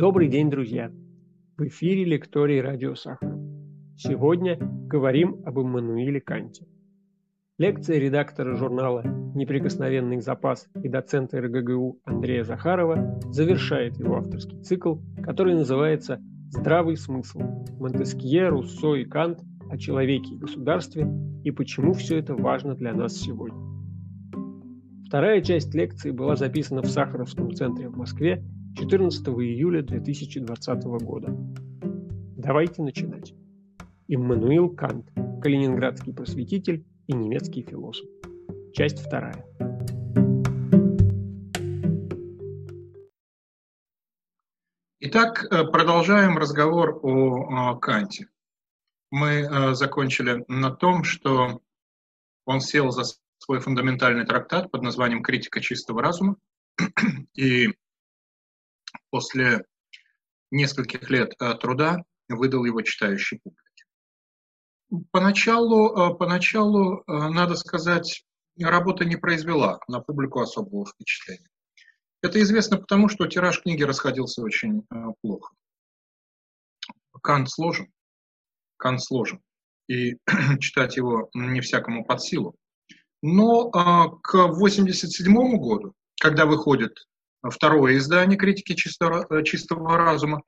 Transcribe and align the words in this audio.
Добрый 0.00 0.28
день, 0.28 0.48
друзья! 0.48 0.90
В 1.58 1.62
эфире 1.66 2.06
лекторий 2.06 2.62
«Радио 2.62 2.94
Сахара». 2.94 3.38
Сегодня 3.98 4.56
говорим 4.58 5.42
об 5.44 5.58
Иммануиле 5.60 6.22
Канте. 6.22 6.66
Лекция 7.58 7.98
редактора 7.98 8.56
журнала 8.56 9.02
«Неприкосновенный 9.34 10.22
запас» 10.22 10.70
и 10.82 10.88
доцента 10.88 11.38
РГГУ 11.42 12.00
Андрея 12.06 12.44
Захарова 12.44 13.20
завершает 13.24 13.98
его 13.98 14.16
авторский 14.16 14.62
цикл, 14.62 14.94
который 15.22 15.54
называется 15.54 16.18
«Здравый 16.48 16.96
смысл. 16.96 17.40
Монтескье, 17.78 18.48
Руссо 18.48 18.94
и 18.94 19.04
Кант 19.04 19.42
о 19.70 19.76
человеке 19.76 20.34
и 20.34 20.38
государстве 20.38 21.06
и 21.44 21.50
почему 21.50 21.92
все 21.92 22.16
это 22.20 22.34
важно 22.34 22.74
для 22.74 22.94
нас 22.94 23.18
сегодня». 23.18 23.60
Вторая 25.06 25.42
часть 25.42 25.74
лекции 25.74 26.10
была 26.10 26.36
записана 26.36 26.80
в 26.80 26.86
Сахаровском 26.86 27.52
центре 27.52 27.90
в 27.90 27.98
Москве 27.98 28.42
14 28.76 29.26
июля 29.28 29.82
2020 29.82 30.84
года. 31.02 31.34
Давайте 32.36 32.82
начинать. 32.82 33.34
Иммануил 34.08 34.70
Кант, 34.70 35.10
калининградский 35.42 36.12
просветитель 36.12 36.86
и 37.06 37.12
немецкий 37.12 37.62
философ. 37.62 38.08
Часть 38.72 39.00
вторая. 39.00 39.44
Итак, 45.00 45.44
э, 45.50 45.64
продолжаем 45.64 46.38
разговор 46.38 47.00
о 47.02 47.76
Канте. 47.76 48.28
Мы 49.10 49.40
э, 49.40 49.74
закончили 49.74 50.44
на 50.46 50.70
том, 50.70 51.04
что 51.04 51.60
он 52.44 52.60
сел 52.60 52.90
за 52.90 53.04
свой 53.38 53.60
фундаментальный 53.60 54.24
трактат 54.24 54.70
под 54.70 54.82
названием 54.82 55.22
«Критика 55.22 55.60
чистого 55.60 56.02
разума», 56.02 56.36
и 57.34 57.74
после 59.10 59.64
нескольких 60.50 61.08
лет 61.10 61.32
э, 61.40 61.54
труда 61.54 62.02
выдал 62.28 62.64
его 62.64 62.82
читающей 62.82 63.40
публике. 63.42 63.84
Поначалу, 65.10 65.96
э, 65.96 66.14
поначалу, 66.16 66.98
э, 66.98 67.02
надо 67.06 67.56
сказать, 67.56 68.24
работа 68.58 69.04
не 69.04 69.16
произвела 69.16 69.80
на 69.88 70.00
публику 70.00 70.40
особого 70.40 70.86
впечатления. 70.86 71.48
Это 72.22 72.40
известно 72.42 72.78
потому, 72.78 73.08
что 73.08 73.26
тираж 73.26 73.62
книги 73.62 73.82
расходился 73.82 74.42
очень 74.42 74.86
плохо. 75.22 75.54
Кант 77.22 77.50
сложен, 77.50 77.90
Кант 78.76 79.02
сложен, 79.02 79.40
и 79.88 80.18
читать 80.60 80.96
его 80.96 81.30
не 81.32 81.62
всякому 81.62 82.04
под 82.04 82.22
силу. 82.22 82.56
Но 83.22 83.70
к 83.70 84.34
1987 84.34 85.56
году, 85.58 85.94
когда 86.20 86.44
выходит 86.44 86.92
второе 87.48 87.96
издание 87.96 88.38
критики 88.38 88.74
чистого, 88.74 89.26
э, 89.30 89.42
чистого 89.44 89.96
разума, 89.96 90.42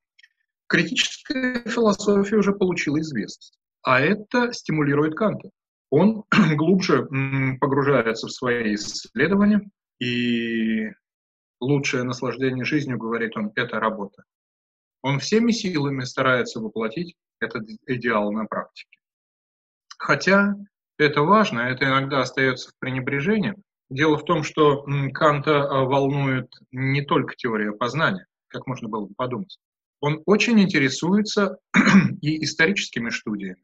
критическая 0.66 1.62
философия 1.66 2.36
уже 2.36 2.52
получила 2.52 3.00
известность. 3.00 3.58
А 3.82 4.00
это 4.00 4.52
стимулирует 4.52 5.14
Канта. 5.14 5.50
Он 5.90 6.24
глубже 6.56 7.06
погружается 7.60 8.26
в 8.26 8.32
свои 8.32 8.74
исследования, 8.74 9.70
и 10.00 10.90
лучшее 11.60 12.02
наслаждение 12.02 12.64
жизнью, 12.64 12.98
говорит 12.98 13.36
он, 13.36 13.52
это 13.54 13.78
работа. 13.78 14.24
Он 15.02 15.18
всеми 15.18 15.52
силами 15.52 16.04
старается 16.04 16.60
воплотить 16.60 17.14
этот 17.40 17.68
идеал 17.86 18.32
на 18.32 18.46
практике. 18.46 18.98
Хотя 19.98 20.54
это 20.98 21.22
важно, 21.22 21.60
это 21.60 21.84
иногда 21.84 22.20
остается 22.20 22.70
в 22.70 22.78
пренебрежении, 22.78 23.54
Дело 23.92 24.16
в 24.16 24.24
том, 24.24 24.42
что 24.42 24.86
Канта 25.12 25.64
а, 25.64 25.84
волнует 25.84 26.50
не 26.70 27.02
только 27.02 27.36
теория 27.36 27.72
познания, 27.72 28.26
как 28.48 28.66
можно 28.66 28.88
было 28.88 29.04
бы 29.04 29.14
подумать. 29.14 29.58
Он 30.00 30.22
очень 30.24 30.58
интересуется 30.60 31.58
и 32.22 32.42
историческими 32.42 33.10
студиями. 33.10 33.62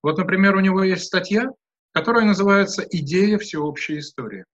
Вот, 0.00 0.16
например, 0.16 0.54
у 0.54 0.60
него 0.60 0.84
есть 0.84 1.06
статья, 1.06 1.50
которая 1.92 2.24
называется 2.24 2.86
«Идея 2.88 3.36
всеобщей 3.38 3.98
истории». 3.98 4.44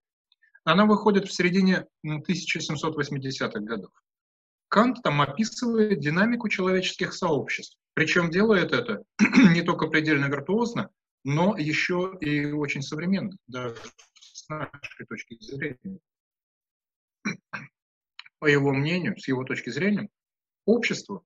Она 0.65 0.87
выходит 0.87 1.29
в 1.29 1.35
середине 1.35 1.85
1780-х 2.07 3.61
годов. 3.61 3.91
Кант 4.71 5.03
там 5.03 5.21
описывает 5.21 6.01
динамику 6.01 6.49
человеческих 6.49 7.13
сообществ. 7.13 7.77
Причем 7.93 8.31
делает 8.31 8.73
это 8.73 9.03
не 9.53 9.61
только 9.61 9.87
предельно 9.89 10.27
виртуозно, 10.27 10.89
но 11.25 11.59
еще 11.59 12.17
и 12.21 12.53
очень 12.53 12.81
современно, 12.81 13.37
даже 13.47 13.77
нашей 14.49 15.07
точки 15.09 15.37
зрения. 15.41 15.99
По 18.39 18.47
его 18.47 18.73
мнению, 18.73 19.19
с 19.19 19.27
его 19.29 19.45
точки 19.45 19.71
зрения, 19.71 20.09
общество 20.67 21.25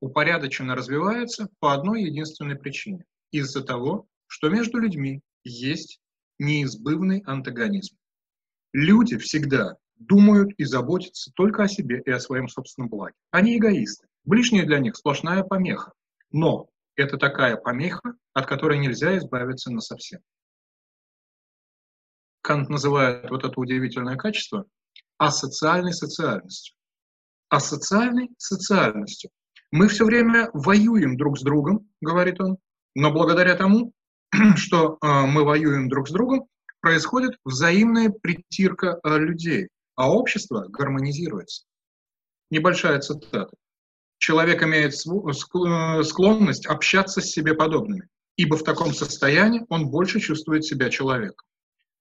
упорядоченно 0.00 0.74
развивается 0.74 1.48
по 1.58 1.72
одной 1.72 2.02
единственной 2.02 2.56
причине. 2.56 3.04
Из-за 3.30 3.62
того, 3.62 4.06
что 4.26 4.48
между 4.48 4.78
людьми 4.78 5.22
есть 5.44 6.00
неизбывный 6.38 7.22
антагонизм. 7.24 7.96
Люди 8.72 9.16
всегда 9.18 9.76
думают 9.96 10.50
и 10.58 10.64
заботятся 10.64 11.32
только 11.34 11.64
о 11.64 11.68
себе 11.68 12.02
и 12.04 12.10
о 12.10 12.20
своем 12.20 12.48
собственном 12.48 12.90
благе. 12.90 13.14
Они 13.30 13.56
эгоисты. 13.56 14.06
Ближние 14.24 14.66
для 14.66 14.78
них 14.78 14.96
сплошная 14.96 15.42
помеха. 15.42 15.92
Но 16.30 16.68
это 16.96 17.16
такая 17.16 17.56
помеха, 17.56 18.16
от 18.32 18.46
которой 18.46 18.78
нельзя 18.78 19.16
избавиться 19.18 19.70
на 19.70 19.80
совсем. 19.80 20.20
Кант 22.46 22.68
называет 22.68 23.28
вот 23.28 23.44
это 23.44 23.58
удивительное 23.58 24.14
качество 24.14 24.66
асоциальной 25.18 25.92
социальностью. 25.92 26.76
Асоциальной 27.48 28.28
социальностью. 28.38 29.30
Мы 29.72 29.88
все 29.88 30.04
время 30.04 30.50
воюем 30.52 31.16
друг 31.16 31.38
с 31.38 31.42
другом, 31.42 31.88
говорит 32.00 32.40
он, 32.40 32.58
но 32.94 33.10
благодаря 33.10 33.56
тому, 33.56 33.92
что 34.56 34.96
э, 35.02 35.26
мы 35.26 35.42
воюем 35.42 35.88
друг 35.88 36.06
с 36.08 36.12
другом, 36.12 36.46
происходит 36.80 37.32
взаимная 37.44 38.10
притирка 38.10 39.00
э, 39.02 39.18
людей, 39.18 39.66
а 39.96 40.12
общество 40.12 40.66
гармонизируется. 40.68 41.64
Небольшая 42.52 43.00
цитата. 43.00 43.50
Человек 44.18 44.62
имеет 44.62 44.92
э, 44.92 46.02
склонность 46.04 46.66
общаться 46.66 47.20
с 47.20 47.26
себе 47.26 47.54
подобными, 47.54 48.06
ибо 48.36 48.56
в 48.56 48.62
таком 48.62 48.94
состоянии 48.94 49.66
он 49.68 49.90
больше 49.90 50.20
чувствует 50.20 50.64
себя 50.64 50.90
человеком 50.90 51.44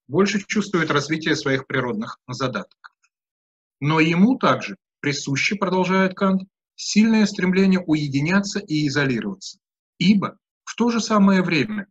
больше 0.08 0.44
чувствует 0.46 0.92
развитие 0.92 1.36
своих 1.36 1.68
природных 1.68 2.20
задатков. 2.28 2.80
Но 3.80 4.00
ему 4.00 4.38
также 4.38 4.78
присуще, 5.00 5.56
продолжает 5.56 6.16
Кант, 6.16 6.44
сильное 6.76 7.26
стремление 7.26 7.80
уединяться 7.80 8.60
и 8.60 8.88
изолироваться, 8.88 9.60
ибо 9.98 10.38
в 10.64 10.76
то 10.76 10.90
же 10.90 11.00
самое 11.00 11.42
время 11.42 11.88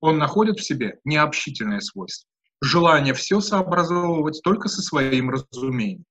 он 0.00 0.18
находит 0.18 0.58
в 0.58 0.64
себе 0.64 0.98
необщительное 1.04 1.80
свойство, 1.80 2.28
желание 2.60 3.14
все 3.14 3.40
сообразовывать 3.40 4.40
только 4.42 4.68
со 4.68 4.82
своим 4.82 5.30
разумением. 5.30 6.04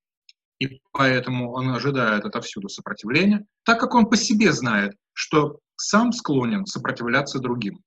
И 0.60 0.80
поэтому 0.92 1.52
он 1.52 1.70
ожидает 1.70 2.26
отовсюду 2.26 2.70
сопротивления, 2.70 3.46
так 3.64 3.80
как 3.80 3.96
он 3.96 4.06
по 4.08 4.16
себе 4.16 4.54
знает, 4.54 4.94
что 5.14 5.60
сам 5.76 6.14
склонен 6.14 6.66
сопротивляться 6.66 7.40
другим 7.40 7.82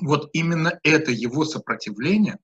вот 0.00 0.30
именно 0.32 0.78
это 0.82 1.12
его 1.12 1.44
сопротивление 1.44 2.38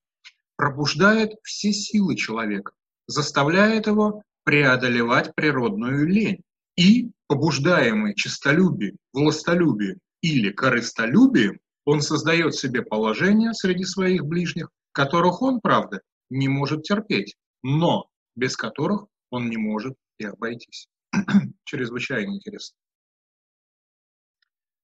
пробуждает 0.57 1.33
все 1.43 1.73
силы 1.73 2.17
человека, 2.17 2.73
заставляет 3.07 3.87
его 3.87 4.23
преодолевать 4.45 5.35
природную 5.35 6.07
лень. 6.07 6.43
И, 6.77 7.11
побуждаемый 7.27 8.15
честолюбием, 8.15 8.97
властолюбием 9.13 9.99
или 10.23 10.51
корыстолюбием, 10.51 11.59
он 11.85 12.01
создает 12.01 12.55
себе 12.55 12.83
положение 12.83 13.53
среди 13.55 13.85
своих 13.85 14.25
ближних, 14.25 14.69
которых 14.93 15.43
он, 15.43 15.61
правда, 15.61 16.01
не 16.31 16.49
может 16.49 16.83
терпеть, 16.83 17.35
но 17.63 18.07
без 18.37 18.57
которых 18.57 19.07
он 19.31 19.49
не 19.49 19.57
может 19.57 19.95
и 20.19 20.25
обойтись. 20.25 20.89
Чрезвычайно 21.65 22.37
интересно. 22.37 22.77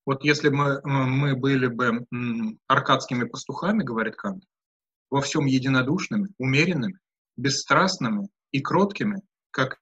Вот 0.07 0.23
если 0.23 0.49
мы, 0.49 0.81
мы 0.85 1.35
были 1.35 1.67
бы 1.67 2.07
аркадскими 2.69 3.25
пастухами, 3.25 3.83
говорит 3.83 4.15
Кант, 4.15 4.45
во 5.11 5.21
всем 5.21 5.47
единодушными, 5.47 6.29
умеренными, 6.39 6.99
бесстрастными 7.37 8.29
и 8.53 8.61
кроткими, 8.61 9.21
как 9.51 9.79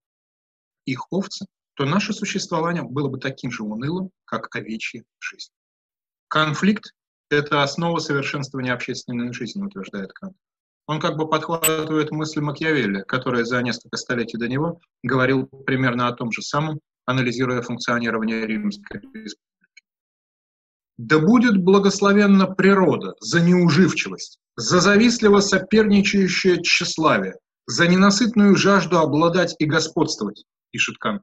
их 0.87 1.13
овцы, 1.13 1.47
то 1.75 1.85
наше 1.85 2.13
существование 2.13 2.83
было 2.83 3.09
бы 3.09 3.19
таким 3.19 3.51
же 3.51 3.65
унылым, 3.65 4.11
как 4.25 4.55
овечья 4.57 5.05
жизнь. 5.19 5.53
Конфликт– 6.29 6.95
это 7.31 7.63
основа 7.63 7.99
совершенствования 7.99 8.73
общественной 8.73 9.33
жизни, 9.33 9.63
утверждает 9.63 10.13
Кант. 10.15 10.37
Он 10.87 11.01
как 11.01 11.17
бы 11.17 11.29
подхватывает 11.29 12.11
мысль 12.11 12.41
Макьявелли, 12.41 13.03
который 13.03 13.45
за 13.45 13.63
несколько 13.63 13.97
столетий 13.97 14.37
до 14.37 14.49
него 14.49 14.81
говорил 15.03 15.47
примерно 15.47 16.09
о 16.09 16.13
том 16.13 16.31
же 16.33 16.43
самом, 16.43 16.81
анализируя 17.07 17.63
функционирование 17.63 18.47
Римской 18.47 19.01
республики. 19.01 19.54
Да 20.97 21.19
будет 21.19 21.57
благословенна 21.57 22.47
природа 22.47 23.15
за 23.21 23.41
неуживчивость, 23.41 24.39
за 24.57 24.81
завистливо 24.81 25.41
соперничающее 25.41 26.63
тщеславие, 26.63 27.37
за 27.67 27.89
ненасытную 27.89 28.57
жажду 28.57 28.99
обладать 28.99 29.57
и 29.59 29.65
господствовать, 29.65 30.45
пишет 30.71 30.99
Кант. 30.99 31.23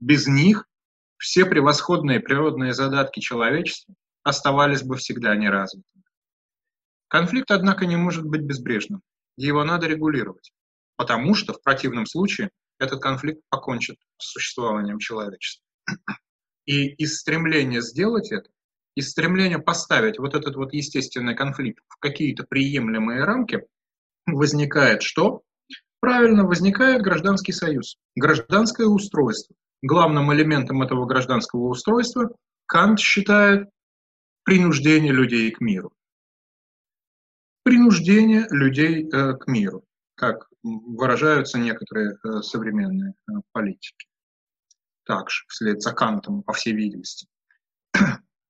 Без 0.00 0.26
них 0.26 0.66
все 1.18 1.44
превосходные 1.44 2.20
природные 2.20 2.72
задатки 2.72 3.20
человечества 3.20 3.94
оставались 4.22 4.82
бы 4.82 4.96
всегда 4.96 5.36
неразвитыми. 5.36 6.04
Конфликт, 7.08 7.50
однако, 7.50 7.86
не 7.86 7.96
может 7.96 8.24
быть 8.24 8.42
безбрежным. 8.42 9.02
Его 9.36 9.64
надо 9.64 9.86
регулировать, 9.86 10.52
потому 10.96 11.34
что 11.34 11.52
в 11.52 11.62
противном 11.62 12.06
случае 12.06 12.50
этот 12.78 13.00
конфликт 13.00 13.40
покончит 13.50 13.96
с 14.18 14.32
существованием 14.32 14.98
человечества. 14.98 15.64
И 16.66 16.88
из 16.94 17.20
стремления 17.20 17.82
сделать 17.82 18.32
это, 18.32 18.48
из 18.94 19.10
стремления 19.10 19.58
поставить 19.58 20.18
вот 20.18 20.34
этот 20.34 20.56
вот 20.56 20.72
естественный 20.72 21.34
конфликт 21.34 21.82
в 21.88 21.98
какие-то 21.98 22.44
приемлемые 22.44 23.24
рамки, 23.24 23.66
возникает 24.26 25.02
что? 25.02 25.42
Правильно, 26.00 26.44
возникает 26.44 27.02
гражданский 27.02 27.52
союз, 27.52 27.96
гражданское 28.14 28.86
устройство. 28.86 29.56
Главным 29.82 30.32
элементом 30.32 30.82
этого 30.82 31.06
гражданского 31.06 31.68
устройства 31.68 32.30
Кант 32.66 33.00
считает 33.00 33.68
принуждение 34.44 35.12
людей 35.12 35.50
к 35.50 35.60
миру. 35.60 35.92
Принуждение 37.62 38.46
людей 38.50 39.08
э, 39.10 39.34
к 39.34 39.46
миру, 39.46 39.84
как 40.14 40.48
выражаются 40.62 41.58
некоторые 41.58 42.12
э, 42.22 42.42
современные 42.42 43.12
э, 43.12 43.32
политики. 43.52 44.06
Также, 45.04 45.44
вслед 45.48 45.82
за 45.82 45.92
Кантом, 45.92 46.42
по 46.42 46.52
всей 46.52 46.74
видимости. 46.74 47.26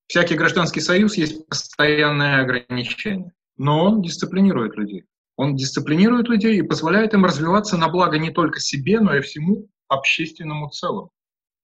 Всякий 0.07 0.37
гражданский 0.37 0.81
союз 0.81 1.17
есть 1.17 1.47
постоянное 1.49 2.43
ограничение, 2.43 3.33
но 3.57 3.85
он 3.85 4.03
дисциплинирует 4.03 4.77
людей. 4.77 5.05
Он 5.37 5.57
дисциплинирует 5.57 6.29
людей 6.29 6.59
и 6.59 6.63
позволяет 6.63 7.15
им 7.15 7.25
развиваться 7.25 7.77
на 7.77 7.89
благо 7.89 8.19
не 8.19 8.31
только 8.31 8.61
себе, 8.61 9.01
но 9.01 9.17
и 9.17 9.21
всему 9.21 9.69
общественному 9.89 10.69
целому. 10.71 11.11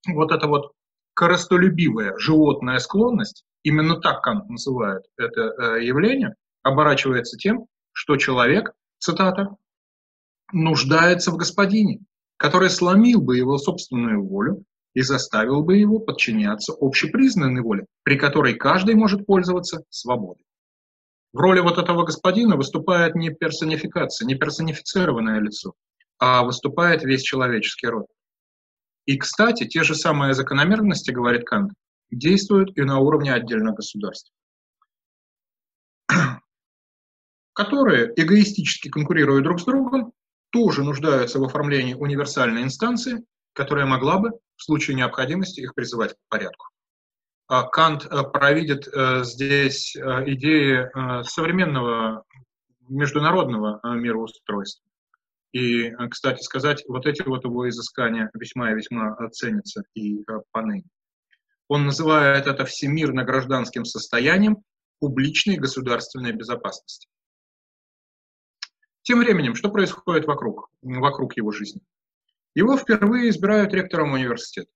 Вот 0.08 0.32
эта 0.32 0.46
вот 0.46 0.72
коростолюбивая 1.14 2.16
животная 2.19 2.78
склонность, 2.78 3.44
именно 3.62 4.00
так 4.00 4.22
Кант 4.22 4.48
называет 4.48 5.04
это 5.16 5.40
э, 5.40 5.84
явление, 5.84 6.34
оборачивается 6.62 7.37
тем, 7.37 7.66
что 7.92 8.16
человек, 8.16 8.72
цитата, 8.98 9.56
нуждается 10.52 11.31
в 11.31 11.37
господине, 11.37 12.00
который 12.38 12.70
сломил 12.70 13.20
бы 13.20 13.37
его 13.37 13.58
собственную 13.58 14.26
волю 14.26 14.64
и 14.94 15.02
заставил 15.02 15.62
бы 15.62 15.76
его 15.76 15.98
подчиняться 15.98 16.75
общепризнанной 16.78 17.62
воле, 17.62 17.87
при 18.02 18.16
которой 18.16 18.54
каждый 18.54 18.94
может 18.94 19.26
пользоваться 19.26 19.84
свободой. 19.88 20.44
В 21.32 21.38
роли 21.38 21.60
вот 21.60 21.78
этого 21.78 22.04
господина 22.04 22.56
выступает 22.56 23.14
не 23.14 23.31
персонификация, 23.31 24.26
не 24.26 24.34
персонифицированное 24.34 25.38
лицо, 25.38 25.75
а 26.19 26.42
выступает 26.42 27.04
весь 27.04 27.22
человеческий 27.22 27.87
род. 27.87 28.06
И, 29.06 29.16
кстати, 29.16 29.66
те 29.66 29.84
же 29.84 29.94
самые 29.94 30.34
закономерности, 30.34 31.12
говорит 31.12 31.44
Кант, 31.44 31.72
действуют 32.10 32.76
и 32.76 32.82
на 32.82 32.98
уровне 32.98 33.32
отдельных 33.32 33.76
государств, 33.76 34.32
которые 37.52 38.12
эгоистически 38.16 38.88
конкурируют 38.88 39.44
друг 39.44 39.60
с 39.60 39.64
другом, 39.64 40.12
тоже 40.50 40.82
нуждаются 40.82 41.38
в 41.38 41.44
оформлении 41.44 41.94
универсальной 41.94 42.64
инстанции, 42.64 43.25
которая 43.52 43.87
могла 43.87 44.19
бы 44.19 44.31
в 44.56 44.62
случае 44.62 44.97
необходимости 44.97 45.61
их 45.61 45.75
призывать 45.75 46.14
к 46.14 46.19
порядку. 46.29 46.67
А 47.50 47.64
Кант 47.64 48.06
э, 48.06 48.23
провидит 48.32 48.87
э, 48.87 49.25
здесь 49.25 49.97
э, 49.97 50.00
идеи 50.00 50.88
современного 51.25 52.25
международного 52.88 53.81
мироустройства. 53.97 54.85
И, 55.52 55.91
кстати 56.11 56.43
сказать, 56.43 56.85
вот 56.87 57.06
эти 57.06 57.23
вот 57.23 57.44
его 57.44 57.69
изыскания 57.69 58.31
весьма 58.35 58.70
и 58.70 58.75
весьма 58.75 59.17
ценятся 59.31 59.82
и 59.94 60.25
поныне. 60.52 60.85
Он 61.67 61.87
называет 61.87 62.47
это 62.47 62.64
всемирно-гражданским 62.64 63.85
состоянием 63.85 64.58
публичной 65.00 65.56
государственной 65.56 66.32
безопасности. 66.32 67.08
Тем 69.02 69.19
временем, 69.19 69.56
что 69.56 69.70
происходит 69.70 70.26
вокруг, 70.26 70.70
вокруг 70.82 71.37
его 71.37 71.50
жизни? 71.50 71.81
Его 72.55 72.76
впервые 72.76 73.31
избирают 73.31 73.73
ректором 73.73 74.12
университета. 74.12 74.70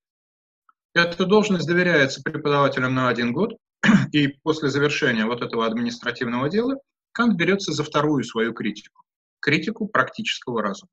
Эта 0.93 1.25
должность 1.25 1.67
доверяется 1.67 2.21
преподавателям 2.23 2.95
на 2.95 3.09
один 3.09 3.33
год, 3.33 3.57
и 4.13 4.27
после 4.27 4.69
завершения 4.69 5.25
вот 5.25 5.41
этого 5.41 5.65
административного 5.65 6.49
дела 6.49 6.77
Кант 7.11 7.35
берется 7.35 7.71
за 7.73 7.83
вторую 7.83 8.23
свою 8.23 8.53
критику, 8.53 9.03
критику 9.39 9.87
практического 9.87 10.61
разума, 10.61 10.91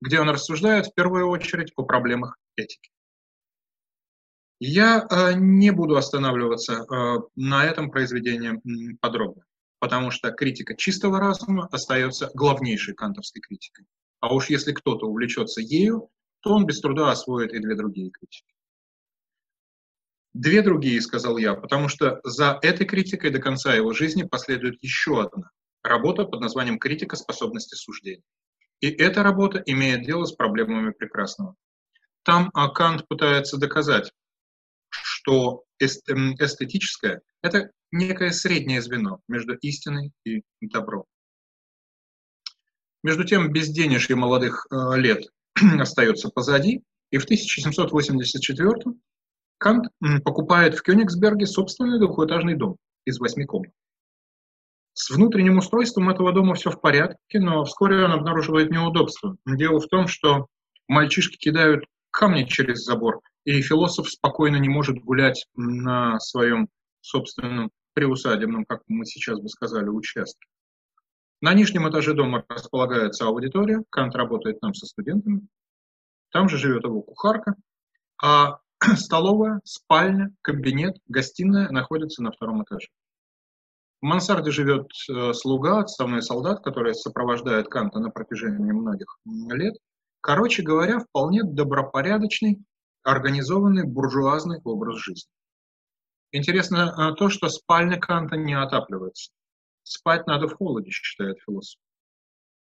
где 0.00 0.20
он 0.20 0.30
рассуждает 0.30 0.86
в 0.86 0.94
первую 0.94 1.28
очередь 1.28 1.72
о 1.76 1.84
проблемах 1.84 2.38
этики. 2.56 2.90
Я 4.60 5.06
э, 5.10 5.34
не 5.34 5.70
буду 5.72 5.96
останавливаться 5.96 6.84
э, 6.84 7.18
на 7.34 7.64
этом 7.64 7.90
произведении 7.90 8.60
подробно, 9.00 9.44
потому 9.78 10.10
что 10.10 10.30
критика 10.30 10.74
чистого 10.74 11.18
разума 11.18 11.68
остается 11.70 12.30
главнейшей 12.34 12.94
кантовской 12.94 13.42
критикой. 13.42 13.86
А 14.20 14.34
уж 14.34 14.48
если 14.48 14.72
кто-то 14.72 15.06
увлечется 15.06 15.60
ею, 15.60 16.08
то 16.44 16.50
он 16.50 16.66
без 16.66 16.80
труда 16.80 17.10
освоит 17.10 17.54
и 17.54 17.58
две 17.58 17.74
другие 17.74 18.10
критики. 18.10 18.52
Две 20.34 20.60
другие, 20.60 21.00
сказал 21.00 21.38
я, 21.38 21.54
потому 21.54 21.88
что 21.88 22.20
за 22.22 22.58
этой 22.60 22.86
критикой 22.86 23.30
до 23.30 23.38
конца 23.38 23.74
его 23.74 23.94
жизни 23.94 24.24
последует 24.24 24.76
еще 24.82 25.22
одна 25.22 25.50
работа 25.82 26.24
под 26.24 26.40
названием 26.40 26.78
«Критика 26.78 27.16
способности 27.16 27.76
суждения». 27.76 28.24
И 28.80 28.90
эта 28.90 29.22
работа 29.22 29.62
имеет 29.64 30.04
дело 30.04 30.26
с 30.26 30.32
проблемами 30.32 30.90
прекрасного. 30.92 31.54
Там 32.24 32.50
Кант 32.50 33.08
пытается 33.08 33.56
доказать, 33.56 34.12
что 34.90 35.64
эм, 35.78 36.34
эстетическое– 36.34 37.22
это 37.42 37.70
некое 37.90 38.32
среднее 38.32 38.82
звено 38.82 39.20
между 39.28 39.54
истиной 39.56 40.12
и 40.24 40.42
добром. 40.60 41.04
Между 43.02 43.24
тем, 43.24 43.50
безденежье 43.52 44.16
молодых 44.16 44.66
э, 44.70 44.96
лет 44.96 45.28
остается 45.80 46.28
позади, 46.28 46.82
и 47.10 47.18
в 47.18 47.24
1784 47.24 48.96
Кант 49.58 49.86
покупает 50.24 50.74
в 50.74 50.82
Кёнигсберге 50.82 51.46
собственный 51.46 51.98
двухэтажный 51.98 52.56
дом 52.56 52.76
из 53.04 53.18
восьми 53.18 53.44
комнат. 53.44 53.72
С 54.94 55.10
внутренним 55.10 55.58
устройством 55.58 56.08
этого 56.08 56.32
дома 56.32 56.54
все 56.54 56.70
в 56.70 56.80
порядке, 56.80 57.40
но 57.40 57.64
вскоре 57.64 58.04
он 58.04 58.12
обнаруживает 58.12 58.70
неудобство. 58.70 59.36
Дело 59.44 59.80
в 59.80 59.88
том, 59.88 60.06
что 60.06 60.46
мальчишки 60.86 61.36
кидают 61.36 61.84
камни 62.10 62.44
через 62.44 62.84
забор, 62.84 63.20
и 63.44 63.60
философ 63.60 64.08
спокойно 64.08 64.56
не 64.56 64.68
может 64.68 64.98
гулять 64.98 65.46
на 65.56 66.20
своем 66.20 66.68
собственном 67.00 67.70
приусадебном, 67.94 68.64
как 68.66 68.82
мы 68.86 69.04
сейчас 69.04 69.40
бы 69.40 69.48
сказали, 69.48 69.88
участке. 69.88 70.46
На 71.40 71.54
нижнем 71.54 71.88
этаже 71.88 72.14
дома 72.14 72.44
располагается 72.48 73.26
аудитория, 73.26 73.82
Кант 73.90 74.14
работает 74.14 74.60
там 74.60 74.74
со 74.74 74.86
студентами, 74.86 75.46
там 76.30 76.48
же 76.48 76.56
живет 76.58 76.84
его 76.84 77.02
кухарка, 77.02 77.54
а 78.22 78.58
Столовая, 78.96 79.60
спальня, 79.64 80.34
кабинет, 80.42 80.96
гостиная 81.08 81.70
находятся 81.70 82.22
на 82.22 82.32
втором 82.32 82.64
этаже. 82.64 82.88
В 84.00 84.06
мансарде 84.06 84.50
живет 84.50 84.88
э, 85.08 85.32
слуга, 85.32 85.80
отставной 85.80 86.22
солдат, 86.22 86.62
который 86.62 86.94
сопровождает 86.94 87.68
Канта 87.68 88.00
на 88.00 88.10
протяжении 88.10 88.72
многих 88.72 89.18
лет. 89.24 89.74
Короче 90.20 90.62
говоря, 90.62 90.98
вполне 90.98 91.42
добропорядочный, 91.42 92.62
организованный 93.02 93.84
буржуазный 93.84 94.60
образ 94.64 94.98
жизни. 94.98 95.30
Интересно 96.32 97.12
э, 97.12 97.14
то, 97.14 97.30
что 97.30 97.48
спальня 97.48 97.98
Канта 97.98 98.36
не 98.36 98.52
отапливается. 98.52 99.30
Спать 99.84 100.26
надо 100.26 100.48
в 100.48 100.54
холоде, 100.54 100.90
считает 100.90 101.38
философ. 101.46 101.80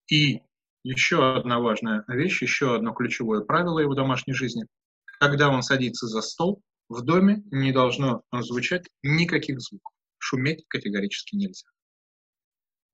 И 0.09 0.41
еще 0.83 1.35
одна 1.35 1.59
важная 1.59 2.03
вещь, 2.07 2.41
еще 2.41 2.75
одно 2.75 2.93
ключевое 2.93 3.41
правило 3.41 3.79
его 3.79 3.93
домашней 3.93 4.33
жизни– 4.33 4.65
когда 5.19 5.49
он 5.49 5.61
садится 5.61 6.07
за 6.07 6.21
стол, 6.21 6.61
в 6.87 7.01
доме 7.01 7.43
не 7.51 7.71
должно 7.71 8.23
звучать 8.31 8.87
никаких 9.03 9.59
звуков. 9.59 9.93
Шуметь 10.17 10.65
категорически 10.67 11.35
нельзя. 11.35 11.67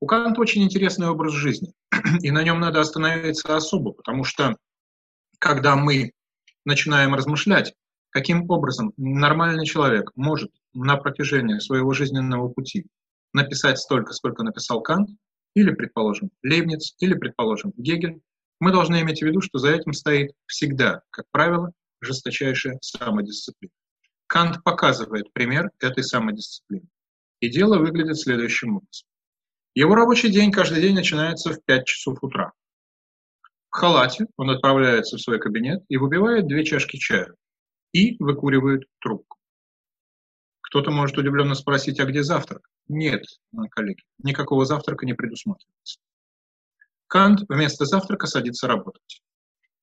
У 0.01 0.07
Канта 0.07 0.41
очень 0.41 0.63
интересный 0.63 1.07
образ 1.07 1.33
жизни, 1.33 1.73
и 2.21 2.31
на 2.31 2.43
нем 2.43 2.59
надо 2.59 2.81
остановиться 2.81 3.55
особо, 3.55 3.93
потому 3.93 4.23
что 4.23 4.57
когда 5.39 5.75
мы 5.75 6.11
начинаем 6.65 7.13
размышлять, 7.13 7.73
каким 8.09 8.49
образом 8.49 8.91
нормальный 8.97 9.65
человек 9.65 10.11
может 10.15 10.51
на 10.73 10.97
протяжении 10.97 11.59
своего 11.59 11.93
жизненного 11.93 12.49
пути 12.49 12.85
написать 13.35 13.77
столько, 13.77 14.13
сколько 14.13 14.43
написал 14.43 14.81
Кант, 14.81 15.09
или, 15.55 15.71
предположим, 15.71 16.31
Лейбниц, 16.43 16.95
или, 16.99 17.13
предположим, 17.13 17.73
Гегель, 17.77 18.21
мы 18.59 18.71
должны 18.71 19.01
иметь 19.01 19.21
в 19.21 19.25
виду, 19.25 19.41
что 19.41 19.59
за 19.59 19.71
этим 19.71 19.93
стоит 19.93 20.31
всегда, 20.47 21.01
как 21.09 21.25
правило, 21.31 21.71
жесточайшая 22.01 22.77
самодисциплина. 22.81 23.73
Кант 24.27 24.63
показывает 24.63 25.31
пример 25.33 25.69
этой 25.79 26.03
самодисциплины. 26.03 26.87
И 27.41 27.49
дело 27.49 27.77
выглядит 27.77 28.17
следующим 28.17 28.77
образом. 28.77 29.07
Его 29.75 29.93
рабочий 29.93 30.31
день 30.31 30.51
каждый 30.51 30.81
день 30.81 30.95
начинается 30.95 31.51
в 31.51 31.63
5 31.63 31.85
часов 31.85 32.17
утра. 32.21 32.53
В 33.69 33.75
халате 33.75 34.27
он 34.37 34.49
отправляется 34.49 35.17
в 35.17 35.21
свой 35.21 35.39
кабинет 35.39 35.83
и 35.89 35.97
выпивает 35.97 36.47
две 36.47 36.63
чашки 36.63 36.97
чая. 36.97 37.33
и 37.91 38.15
выкуривает 38.21 38.83
трубку. 38.99 39.37
Кто-то 40.61 40.91
может 40.91 41.17
удивленно 41.17 41.55
спросить, 41.55 41.99
а 41.99 42.05
где 42.05 42.23
завтрак? 42.23 42.67
Нет, 42.87 43.23
коллеги, 43.71 44.03
никакого 44.19 44.65
завтрака 44.65 45.05
не 45.05 45.13
предусматривается. 45.13 45.99
Кант 47.07 47.41
вместо 47.49 47.85
завтрака 47.85 48.27
садится 48.27 48.67
работать. 48.67 49.21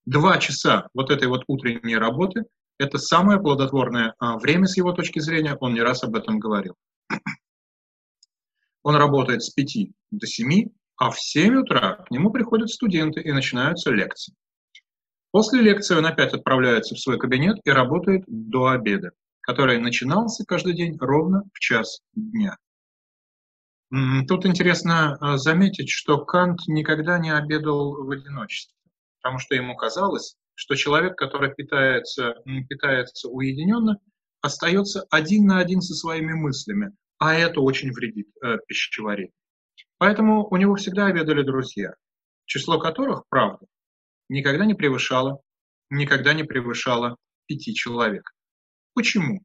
Два 0.05 0.37
часа 0.37 0.89
вот 0.93 1.09
этой 1.09 1.27
вот 1.27 1.43
утренней 1.47 1.97
работы– 1.97 2.43
это 2.77 2.97
самое 2.97 3.39
плодотворное 3.39 4.13
а, 4.19 4.37
время 4.37 4.67
с 4.67 4.77
его 4.77 4.91
точки 4.91 5.19
зрения, 5.19 5.55
он 5.59 5.73
не 5.73 5.81
раз 5.81 6.03
об 6.03 6.15
этом 6.15 6.39
говорил. 6.39 6.75
Он 8.83 8.95
работает 8.95 9.43
с 9.43 9.49
5 9.49 9.87
до 10.11 10.27
7, 10.27 10.69
а 10.97 11.09
в 11.09 11.19
7 11.19 11.55
утра 11.55 12.03
к 12.07 12.11
нему 12.11 12.31
приходят 12.31 12.69
студенты 12.69 13.21
и 13.21 13.31
начинаются 13.31 13.91
лекции. 13.91 14.35
После 15.31 15.61
лекции 15.61 15.95
он 15.95 16.05
опять 16.05 16.33
отправляется 16.33 16.95
в 16.95 16.99
свой 16.99 17.17
кабинет 17.17 17.57
и 17.63 17.71
работает 17.71 18.23
до 18.27 18.67
обеда, 18.67 19.11
который 19.41 19.79
начинался 19.79 20.45
каждый 20.45 20.73
день 20.73 20.97
ровно 20.99 21.43
в 21.53 21.59
час 21.59 22.01
дня. 22.13 22.57
Тут 24.27 24.47
интересно 24.47 25.17
а, 25.21 25.37
заметить, 25.37 25.89
что 25.89 26.25
Кант 26.25 26.61
никогда 26.65 27.19
не 27.19 27.31
обедал 27.31 28.03
в 28.03 28.09
одиночестве, 28.09 28.75
потому 29.21 29.37
что 29.37 29.53
ему 29.53 29.75
казалось, 29.75 30.35
что 30.55 30.73
человек, 30.73 31.15
который 31.15 31.53
питается, 31.53 32.33
питается 32.67 33.29
уединенно, 33.29 33.99
остается 34.41 35.05
один 35.11 35.45
на 35.45 35.59
один 35.59 35.81
со 35.81 35.93
своими 35.93 36.33
мыслями, 36.33 36.91
а 37.19 37.35
это 37.35 37.61
очень 37.61 37.91
вредит 37.91 38.29
э, 38.41 38.57
пищеварению. 38.67 39.31
Поэтому 39.99 40.47
у 40.47 40.57
него 40.57 40.73
всегда 40.73 41.05
обедали 41.05 41.43
друзья, 41.43 41.93
число 42.45 42.79
которых, 42.79 43.25
правда, 43.29 43.67
никогда 44.27 44.65
не 44.65 44.73
превышало, 44.73 45.39
никогда 45.91 46.33
не 46.33 46.43
превышало 46.43 47.17
пяти 47.45 47.75
человек. 47.75 48.31
Почему? 48.95 49.43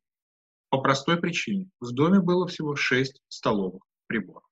По 0.70 0.80
простой 0.80 1.18
причине. 1.18 1.68
В 1.80 1.92
доме 1.92 2.20
было 2.20 2.46
всего 2.46 2.76
шесть 2.76 3.20
столовых 3.28 3.82
приборов. 4.08 4.42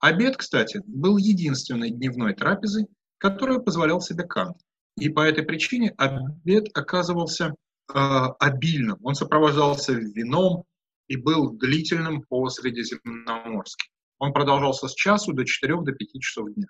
Обед, 0.00 0.36
кстати, 0.36 0.82
был 0.86 1.16
единственной 1.16 1.90
дневной 1.90 2.34
трапезой, 2.34 2.86
которую 3.18 3.62
позволял 3.62 4.00
себе 4.00 4.24
Кант. 4.24 4.56
И 4.98 5.08
по 5.08 5.20
этой 5.20 5.44
причине 5.44 5.94
обед 5.96 6.68
оказывался 6.74 7.46
э, 7.46 7.92
обильным. 7.94 8.98
Он 9.02 9.14
сопровождался 9.14 9.92
вином 9.92 10.64
и 11.08 11.16
был 11.16 11.52
длительным 11.52 12.22
по 12.22 12.48
Средиземноморски. 12.48 13.90
Он 14.18 14.32
продолжался 14.32 14.88
с 14.88 14.94
часу 14.94 15.32
до 15.32 15.44
4 15.44 15.82
до 15.82 15.92
5 15.92 16.20
часов 16.20 16.52
дня. 16.54 16.68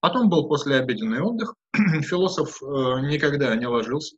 Потом 0.00 0.28
был 0.28 0.48
послеобеденный 0.48 1.22
отдых. 1.22 1.54
Философ 1.72 2.62
э, 2.62 2.66
никогда 3.06 3.54
не 3.56 3.66
ложился. 3.66 4.16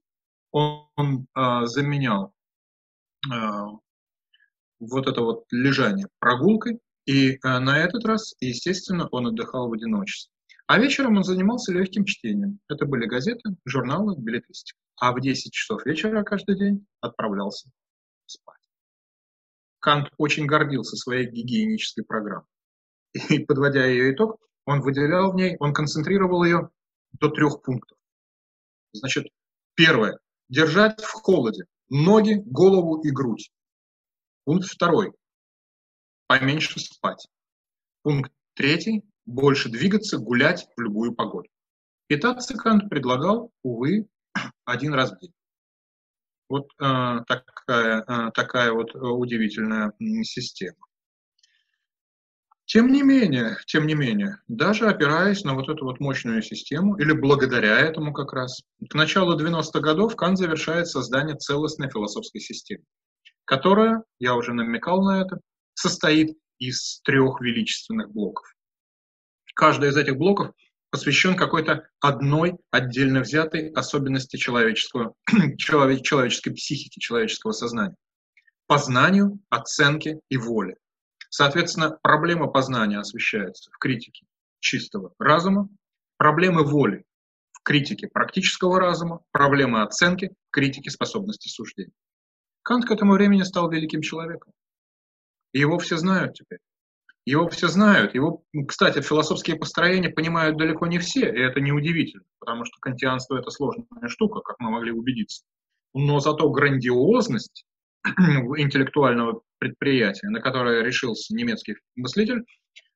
Он, 0.51 1.27
э, 1.37 1.67
заменял 1.67 2.33
э, 3.33 3.37
вот 4.81 5.07
это 5.07 5.21
вот 5.23 5.45
лежание 5.51 6.09
прогулкой. 6.19 6.81
И 7.07 7.33
э, 7.33 7.39
на 7.43 7.79
этот 7.79 8.05
раз, 8.05 8.35
естественно, 8.41 9.09
он 9.09 9.29
отдыхал 9.29 9.69
в 9.69 9.73
одиночестве. 9.73 10.33
А 10.67 10.79
вечером 10.79 11.17
он 11.17 11.25
занимался 11.25 11.73
легким 11.73 12.05
чтением. 12.05 12.59
Это 12.69 12.87
были 12.87 13.07
газеты, 13.07 13.57
журналы, 13.65 14.17
билетристика. 14.17 14.79
А 14.97 15.13
в 15.13 15.21
10 15.21 15.53
часов 15.53 15.87
вечера 15.87 16.25
каждый 16.25 16.59
день 16.59 16.87
отправлялся 17.01 17.71
спать. 18.27 18.57
Кант 19.79 20.09
очень 20.17 20.47
гордился 20.47 20.97
своей 20.97 21.31
гигиенической 21.31 22.05
программой. 22.05 22.49
И, 23.31 23.39
подводя 23.39 23.87
ее 23.87 24.13
итог, 24.13 24.41
он 24.65 24.81
выделял 24.81 25.33
в 25.33 25.37
ней, 25.37 25.57
он 25.61 25.73
концентрировал 25.73 26.43
ее 26.43 26.71
до 27.13 27.29
трех 27.31 27.63
пунктов. 27.63 27.97
Значит, 28.93 29.29
первое. 29.75 30.19
Держать 30.49 31.01
в 31.01 31.13
холоде 31.13 31.67
ноги, 31.89 32.43
голову 32.45 33.01
и 33.03 33.11
грудь. 33.11 33.51
Пункт 34.47 34.69
второй. 34.69 35.13
Поменьше 36.29 36.79
спать. 36.79 37.27
Пункт 38.03 38.31
третий. 38.55 39.03
Больше 39.27 39.69
двигаться, 39.69 40.19
гулять 40.19 40.69
в 40.77 40.81
любую 40.81 41.17
погоду. 41.17 41.49
Питаться 42.07 42.55
Кант 42.55 42.89
предлагал, 42.89 43.51
увы, 43.65 44.07
один 44.65 44.95
раз 44.95 45.11
в 45.11 45.19
день. 45.19 45.33
Вот 46.49 46.69
э, 46.81 47.25
такая, 47.27 48.05
э, 48.07 48.31
такая 48.35 48.71
вот 48.71 48.95
удивительная 48.95 49.93
система. 50.23 50.79
Тем 52.67 52.93
не 52.93 53.03
менее, 53.03 53.57
тем 53.67 53.89
не 53.89 53.95
менее, 53.95 54.39
даже 54.47 54.89
опираясь 54.89 55.43
на 55.43 55.55
вот 55.55 55.69
эту 55.69 55.85
вот 55.85 55.99
мощную 55.99 56.43
систему, 56.43 56.97
или 56.99 57.13
благодаря 57.13 57.81
этому 57.81 58.13
как 58.13 58.33
раз, 58.33 58.63
к 58.89 58.95
началу 58.95 59.37
90-х 59.37 59.81
годов 59.81 60.15
Кант 60.15 60.39
завершает 60.39 60.87
создание 60.87 61.35
целостной 61.35 61.91
философской 61.91 62.41
системы, 62.41 62.85
которая, 63.47 64.03
я 64.19 64.35
уже 64.35 64.53
намекал 64.53 65.03
на 65.03 65.23
это, 65.23 65.41
состоит 65.75 66.37
из 66.59 67.01
трех 67.03 67.41
величественных 67.41 68.11
блоков. 68.11 68.45
Каждый 69.55 69.89
из 69.89 69.97
этих 69.97 70.17
блоков 70.17 70.53
посвящен 70.91 71.37
какой-то 71.37 71.89
одной 72.01 72.57
отдельно 72.71 73.21
взятой 73.21 73.71
особенности 73.71 74.37
человеческого, 74.37 75.15
человеческой 75.59 76.51
психики, 76.53 76.99
человеческого 76.99 77.53
сознания. 77.53 77.97
Познанию, 78.67 79.39
оценке 79.49 80.21
и 80.29 80.37
воле. 80.37 80.77
Соответственно, 81.31 81.99
проблема 82.03 82.49
познания 82.49 82.99
освещается 82.99 83.71
в 83.71 83.79
критике 83.79 84.27
чистого 84.61 85.13
разума, 85.19 85.69
проблемы 86.17 86.65
воли 86.65 87.05
в 87.53 87.63
критике 87.63 88.09
практического 88.09 88.81
разума, 88.81 89.21
проблемы 89.31 89.83
оценки 89.83 90.31
в 90.49 90.51
критике 90.51 90.91
способности 90.91 91.49
суждения. 91.49 91.93
Кант 92.67 92.85
к 92.85 92.91
этому 92.91 93.13
времени 93.13 93.45
стал 93.45 93.71
великим 93.71 94.03
человеком. 94.03 94.53
И 95.53 95.61
его 95.61 95.79
все 95.79 95.99
знают 95.99 96.35
теперь. 96.35 96.59
Его 97.25 97.49
все 97.49 97.69
знают. 97.69 98.13
Его, 98.13 98.43
ну, 98.53 98.67
кстати, 98.67 99.01
философские 99.01 99.57
построения 99.57 100.09
понимают 100.09 100.57
далеко 100.57 100.89
не 100.89 100.99
все, 100.99 101.33
и 101.33 101.39
это 101.39 101.61
неудивительно, 101.61 102.25
потому 102.41 102.65
что 102.65 102.81
кантианство– 102.81 103.37
это 103.39 103.51
сложная 103.51 104.09
штука, 104.09 104.41
как 104.41 104.57
мы 104.59 104.71
могли 104.71 104.91
убедиться. 104.91 105.45
Но 105.95 106.19
зато 106.19 106.51
грандиозность 106.51 107.67
интеллектуального 108.05 109.43
предприятия, 109.59 110.29
на 110.29 110.41
которое 110.41 110.83
решился 110.83 111.37
немецкий 111.37 111.77
мыслитель, 111.95 112.45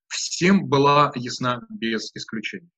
всем 0.09 0.67
была 0.67 1.13
ясна 1.15 1.63
без 1.69 2.11
исключения. 2.17 2.71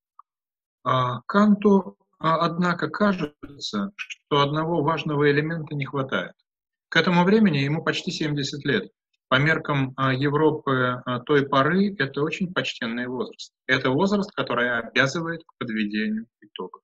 А 0.85 1.23
Канту, 1.23 1.97
а, 2.19 2.45
однако, 2.45 2.91
кажется, 2.91 3.93
что 3.97 4.43
одного 4.43 4.83
важного 4.83 5.31
элемента 5.31 5.75
не 5.75 5.87
хватает. 5.87 6.35
К 6.93 6.97
этому 6.97 7.25
времени 7.25 7.57
ему 7.57 7.83
почти 7.83 8.11
70 8.11 8.67
лет. 8.67 8.91
По 9.29 9.37
меркам 9.37 9.95
а, 9.97 10.13
Европы 10.13 11.03
той 11.25 11.49
поры 11.49 11.97
это 11.99 12.21
очень 12.21 12.53
почтенный 12.53 13.07
возраст. 13.07 13.51
Это 13.67 13.89
возраст, 13.89 14.31
который 14.33 14.79
обязывает 14.79 15.43
к 15.43 15.55
подведению 15.57 16.27
итогов. 16.43 16.83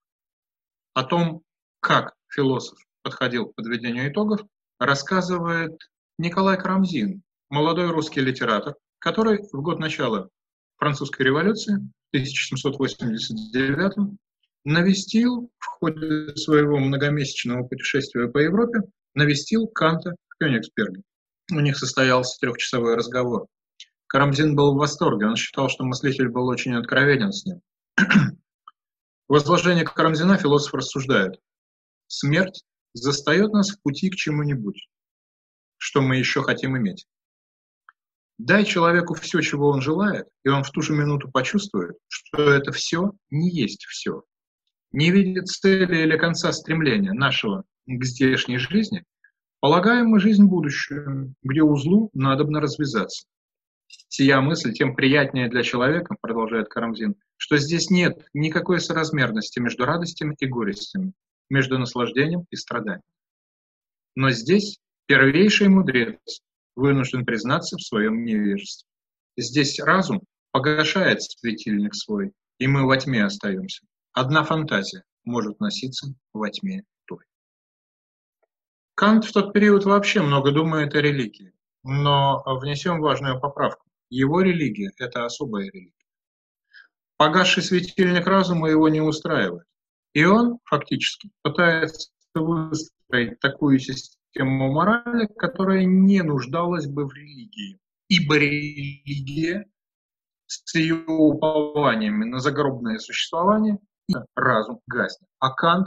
О 0.95 1.05
том, 1.05 1.43
как 1.81 2.15
философ 2.35 2.79
подходил 3.03 3.49
к 3.49 3.55
подведению 3.55 4.11
итогов, 4.11 4.41
рассказывает 4.79 5.79
Николай 6.17 6.57
Карамзин, 6.57 7.21
молодой 7.51 7.91
русский 7.91 8.23
литератор, 8.23 8.77
который 9.01 9.43
в 9.53 9.61
год 9.61 9.79
начала 9.79 10.31
французской 10.79 11.25
революции, 11.25 11.75
в 11.75 12.17
1789 12.17 14.17
навестил 14.65 15.51
в 15.59 15.67
ходе 15.67 16.35
своего 16.37 16.79
многомесячного 16.79 17.65
путешествия 17.65 18.29
по 18.29 18.39
Европе, 18.39 18.81
навестил 19.15 19.67
Канта 19.67 20.15
в 20.29 20.39
Кёнигсберге. 20.39 21.03
У 21.51 21.61
них 21.61 21.79
состоялся 21.79 22.39
трехчасовой 22.41 22.95
разговор. 22.95 23.47
Карамзин 24.07 24.57
был 24.57 24.75
в 24.75 24.79
восторге, 24.79 25.27
он 25.27 25.37
считал, 25.37 25.69
что 25.69 25.85
мыслитель 25.85 26.29
был 26.29 26.47
очень 26.47 26.75
откровенен 26.75 27.33
с 27.33 27.45
ним. 27.45 27.61
В 27.97 29.33
возложении 29.33 29.85
Карамзина 29.85 30.39
философ 30.39 30.75
рассуждает. 30.75 31.39
Смерть 32.07 32.65
застает 32.95 33.53
нас 33.53 33.71
в 33.71 33.83
пути 33.83 34.09
к 34.09 34.15
чему-нибудь 34.15 34.89
что 35.79 36.03
мы 36.03 36.17
еще 36.17 36.43
хотим 36.43 36.77
иметь. 36.77 37.07
Дай 38.37 38.65
человеку 38.65 39.15
все, 39.15 39.41
чего 39.41 39.69
он 39.69 39.81
желает, 39.81 40.29
и 40.45 40.49
он 40.49 40.63
в 40.63 40.71
ту 40.71 40.83
же 40.83 40.93
минуту 40.93 41.31
почувствует, 41.31 41.97
что 42.09 42.43
это 42.43 42.71
все 42.73 43.13
не 43.31 43.51
есть 43.51 43.85
все. 43.87 44.23
Не 44.93 45.11
видит 45.11 45.49
цели 45.49 46.03
или 46.03 46.17
конца 46.17 46.53
стремления 46.53 47.13
нашего 47.13 47.65
к 47.89 48.05
здешней 48.05 48.59
жизни, 48.59 49.05
полагаем 49.61 50.09
мы 50.09 50.21
жизнь 50.21 50.45
будущую, 50.45 51.35
где 51.43 51.63
узлу 51.63 52.11
надобно 52.15 52.61
развязаться. 52.61 53.27
Сия 54.09 54.41
мысль 54.41 54.73
тем 54.73 54.95
приятнее 54.95 55.49
для 55.49 55.63
человека, 55.63 56.15
продолжает 56.21 56.69
Карамзин, 56.69 57.17
что 57.37 57.57
здесь 57.57 57.91
нет 57.91 58.29
никакой 58.35 58.81
соразмерности 58.81 59.59
между 59.59 59.85
радостями 59.87 60.37
и 60.39 60.47
горестями, 60.47 61.13
между 61.51 61.79
наслаждением 61.79 62.45
и 62.51 62.57
страданием. 62.57 63.03
Но 64.15 64.31
здесь 64.31 64.79
Первейший 65.09 65.69
мудрец 65.69 66.43
вынужден 66.77 67.25
признаться 67.25 67.79
в 67.79 67.83
своем 67.83 68.27
невежестве. 68.27 68.87
Здесь 69.39 69.81
разум 69.81 70.21
погашает 70.51 71.23
светильник 71.23 71.95
свой, 71.95 72.33
и 72.59 72.67
мы 72.67 72.85
во 72.85 72.99
тьме 72.99 73.25
остаемся. 73.25 73.87
Одна 74.13 74.45
фантазия 74.45 75.03
может 75.25 75.61
носиться 75.61 76.09
во 76.35 76.51
тьме 76.51 76.85
Кант 78.99 79.25
в 79.25 79.33
тот 79.33 79.53
период 79.53 79.85
вообще 79.85 80.23
много 80.23 80.51
думает 80.51 80.93
о 80.97 81.01
религии, 81.01 81.53
но 81.85 82.43
внесем 82.45 83.01
важную 83.01 83.41
поправку. 83.41 83.87
Его 84.11 84.41
религия– 84.41 84.91
это 84.99 85.25
особая 85.25 85.67
религия. 85.67 85.93
Погасший 87.17 87.63
светильник 87.63 88.27
разума 88.27 88.69
его 88.69 88.89
не 88.89 89.01
устраивает. 89.01 89.69
И 90.15 90.25
он 90.25 90.59
фактически 90.65 91.31
пытается 91.43 92.11
выстроить 92.35 93.39
такую 93.39 93.79
систему 93.79 94.73
морали, 94.73 95.29
которая 95.29 95.85
не 95.85 96.23
нуждалась 96.23 96.89
бы 96.89 97.07
в 97.07 97.15
религии. 97.15 97.79
Ибо 98.09 98.35
религия 98.35 99.65
с 100.49 100.75
ее 100.75 101.05
упованиями 101.07 102.25
на 102.25 102.41
загробное 102.41 102.99
существование 102.99 103.79
разум 104.35 104.81
гаснет. 104.89 105.29
А 105.39 105.51
Кант, 105.51 105.87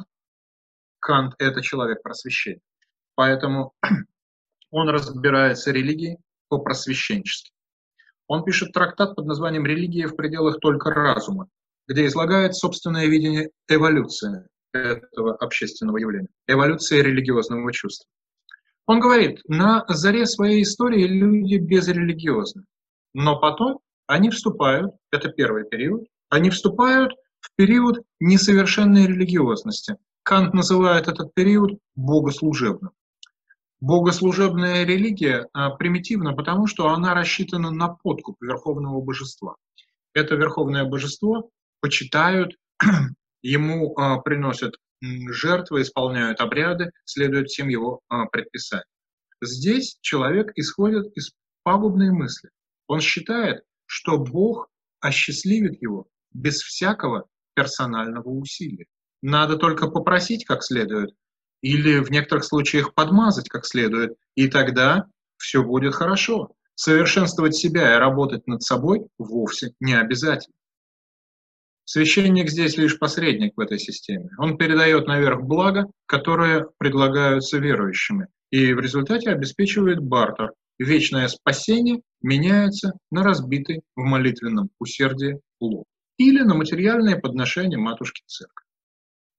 Кант– 1.00 1.36
это 1.40 1.62
человек 1.62 2.02
просвещения. 2.04 2.62
Поэтому 3.22 3.74
он 4.72 4.90
разбирается 4.90 5.70
религией 5.70 6.18
по-просвещенчески. 6.50 7.52
Он 8.26 8.44
пишет 8.44 8.72
трактат 8.74 9.16
под 9.16 9.28
названием 9.28 9.64
«Религия 9.64 10.08
в 10.08 10.16
пределах 10.16 10.60
только 10.60 10.90
разума», 10.90 11.48
где 11.88 12.08
излагает 12.08 12.56
собственное 12.56 13.06
видение 13.06 13.52
эволюции 13.68 14.48
этого 14.74 15.36
общественного 15.36 15.98
явления, 15.98 16.30
эволюции 16.48 17.00
религиозного 17.00 17.72
чувства. 17.72 18.10
Он 18.88 19.00
говорит, 19.00 19.40
на 19.48 19.86
заре 19.88 20.26
своей 20.26 20.64
истории 20.64 21.06
люди 21.06 21.58
безрелигиозны, 21.60 22.64
но 23.14 23.40
потом 23.40 23.82
они 24.08 24.32
вступают, 24.32 24.96
это 25.12 25.30
первый 25.30 25.66
период, 25.66 26.08
они 26.30 26.50
вступают 26.50 27.14
в 27.40 27.52
период 27.56 28.00
несовершенной 28.20 29.06
религиозности. 29.06 29.98
Кант 30.24 30.56
называет 30.56 31.08
этот 31.08 31.36
период 31.36 31.78
богослужебным. 31.94 32.94
Богослужебная 33.82 34.86
религия 34.86 35.48
а, 35.54 35.72
примитивна, 35.72 36.34
потому 36.34 36.68
что 36.68 36.90
она 36.90 37.16
рассчитана 37.16 37.72
на 37.72 37.90
подкуп 37.90 38.40
верховного 38.40 39.02
божества. 39.02 39.56
Это 40.14 40.36
верховное 40.36 40.86
божество 40.86 41.50
почитают, 41.80 42.56
ему 43.42 43.98
а, 43.98 44.20
приносят 44.20 44.76
жертвы, 45.02 45.82
исполняют 45.82 46.42
обряды, 46.42 46.92
следуют 47.06 47.48
всем 47.48 47.70
его 47.70 48.02
а, 48.08 48.28
предписаниям. 48.28 48.86
Здесь 49.42 49.98
человек 50.02 50.52
исходит 50.56 51.12
из 51.18 51.32
пагубной 51.64 52.12
мысли. 52.12 52.52
Он 52.86 53.02
считает, 53.02 53.64
что 53.88 54.20
Бог 54.20 54.68
осчастливит 55.00 55.82
его 55.82 56.06
без 56.32 56.62
всякого 56.62 57.26
персонального 57.56 58.30
усилия. 58.30 58.86
Надо 59.24 59.58
только 59.58 59.88
попросить 59.88 60.46
как 60.46 60.64
следует, 60.64 61.16
или 61.62 62.00
в 62.00 62.12
некоторых 62.12 62.44
случаях 62.44 62.94
подмазать 62.94 63.50
как 63.50 63.66
следует, 63.66 64.16
и 64.36 64.48
тогда 64.48 65.06
все 65.38 65.64
будет 65.64 65.94
хорошо. 65.94 66.52
Совершенствовать 66.76 67.56
себя 67.56 67.96
и 67.96 68.00
работать 68.00 68.48
над 68.48 68.64
собой 68.64 69.08
вовсе 69.18 69.74
не 69.80 69.94
обязательно. 69.94 70.56
Священник 71.86 72.50
здесь 72.50 72.78
лишь 72.78 72.98
посредник 72.98 73.54
в 73.56 73.60
этой 73.60 73.78
системе. 73.78 74.30
Он 74.38 74.58
передает 74.58 75.08
наверх 75.08 75.44
блага, 75.44 75.92
которые 76.06 76.68
предлагаются 76.78 77.58
верующими, 77.58 78.28
и 78.50 78.74
в 78.74 78.80
результате 78.80 79.30
обеспечивает 79.30 80.00
бартер. 80.00 80.54
Вечное 80.80 81.28
спасение 81.28 82.02
меняется 82.22 82.94
на 83.12 83.24
разбитый 83.24 83.82
в 83.96 84.02
молитвенном 84.02 84.70
усердии 84.80 85.40
лоб 85.60 85.86
или 86.18 86.42
на 86.42 86.56
материальное 86.56 87.20
подношение 87.20 87.78
матушки 87.78 88.24
церкви. 88.26 88.66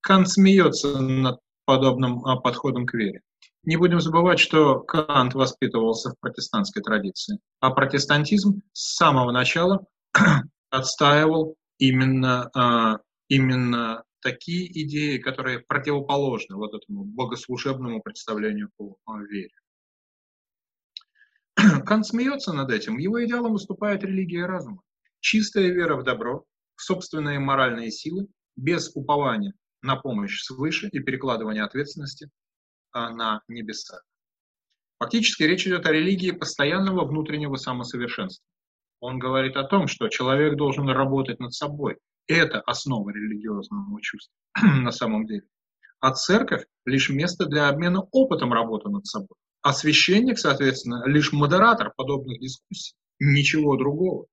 Кант 0.01 0.29
смеется 0.29 0.99
над 0.99 1.39
подобным 1.65 2.25
а, 2.25 2.37
подходом 2.37 2.85
к 2.85 2.93
вере. 2.93 3.21
Не 3.63 3.77
будем 3.77 4.01
забывать, 4.01 4.39
что 4.39 4.81
Кант 4.81 5.33
воспитывался 5.33 6.09
в 6.11 6.19
протестантской 6.19 6.81
традиции, 6.81 7.39
а 7.59 7.71
протестантизм 7.71 8.61
с 8.73 8.95
самого 8.95 9.31
начала 9.31 9.85
отстаивал 10.69 11.55
именно, 11.77 12.49
а, 12.53 12.99
именно 13.29 14.03
такие 14.21 14.69
идеи, 14.83 15.17
которые 15.17 15.59
противоположны 15.59 16.55
вот 16.55 16.73
этому 16.73 17.05
богослужебному 17.05 18.01
представлению 18.01 18.69
по 18.75 18.97
вере. 19.29 19.53
Кант 21.85 22.05
смеется 22.07 22.53
над 22.53 22.69
этим. 22.69 22.97
Его 22.97 23.23
идеалом 23.23 23.53
выступает 23.53 24.03
религия 24.03 24.45
разума. 24.45 24.81
Чистая 25.19 25.69
вера 25.69 25.95
в 25.95 26.03
добро, 26.03 26.43
в 26.75 26.81
собственные 26.81 27.39
моральные 27.39 27.91
силы, 27.91 28.27
без 28.55 28.93
упования 28.93 29.53
на 29.83 29.95
помощь 29.95 30.41
свыше 30.41 30.87
и 30.87 30.99
перекладывания 30.99 31.63
ответственности 31.63 32.29
а, 32.91 33.11
на 33.11 33.41
небеса. 33.47 34.01
Фактически 34.97 35.43
речь 35.43 35.67
идет 35.67 35.85
о 35.85 35.91
религии 35.91 36.31
постоянного 36.31 37.05
внутреннего 37.05 37.57
самосовершенства. 37.57 38.45
Он 39.01 39.19
говорит 39.19 39.57
о 39.57 39.65
том, 39.65 39.87
что 39.87 40.07
человек 40.07 40.55
должен 40.55 40.87
работать 40.87 41.39
над 41.39 41.53
собой. 41.53 41.97
Это 42.25 42.61
основа 42.61 43.09
религиозного 43.09 44.01
чувства 44.01 44.33
на 44.61 44.91
самом 44.91 45.25
деле. 45.27 45.43
А 45.99 46.13
церковь– 46.13 46.65
лишь 46.85 47.09
место 47.09 47.45
для 47.45 47.67
обмена 47.67 48.01
опытом 48.11 48.53
работы 48.53 48.89
над 48.89 49.05
собой. 49.05 49.35
А 49.61 49.73
священник, 49.73 50.39
соответственно, 50.39 51.03
лишь 51.05 51.33
модератор 51.33 51.93
подобных 51.95 52.39
дискуссий. 52.39 52.95
Ничего 53.19 53.75
другого. 53.75 54.27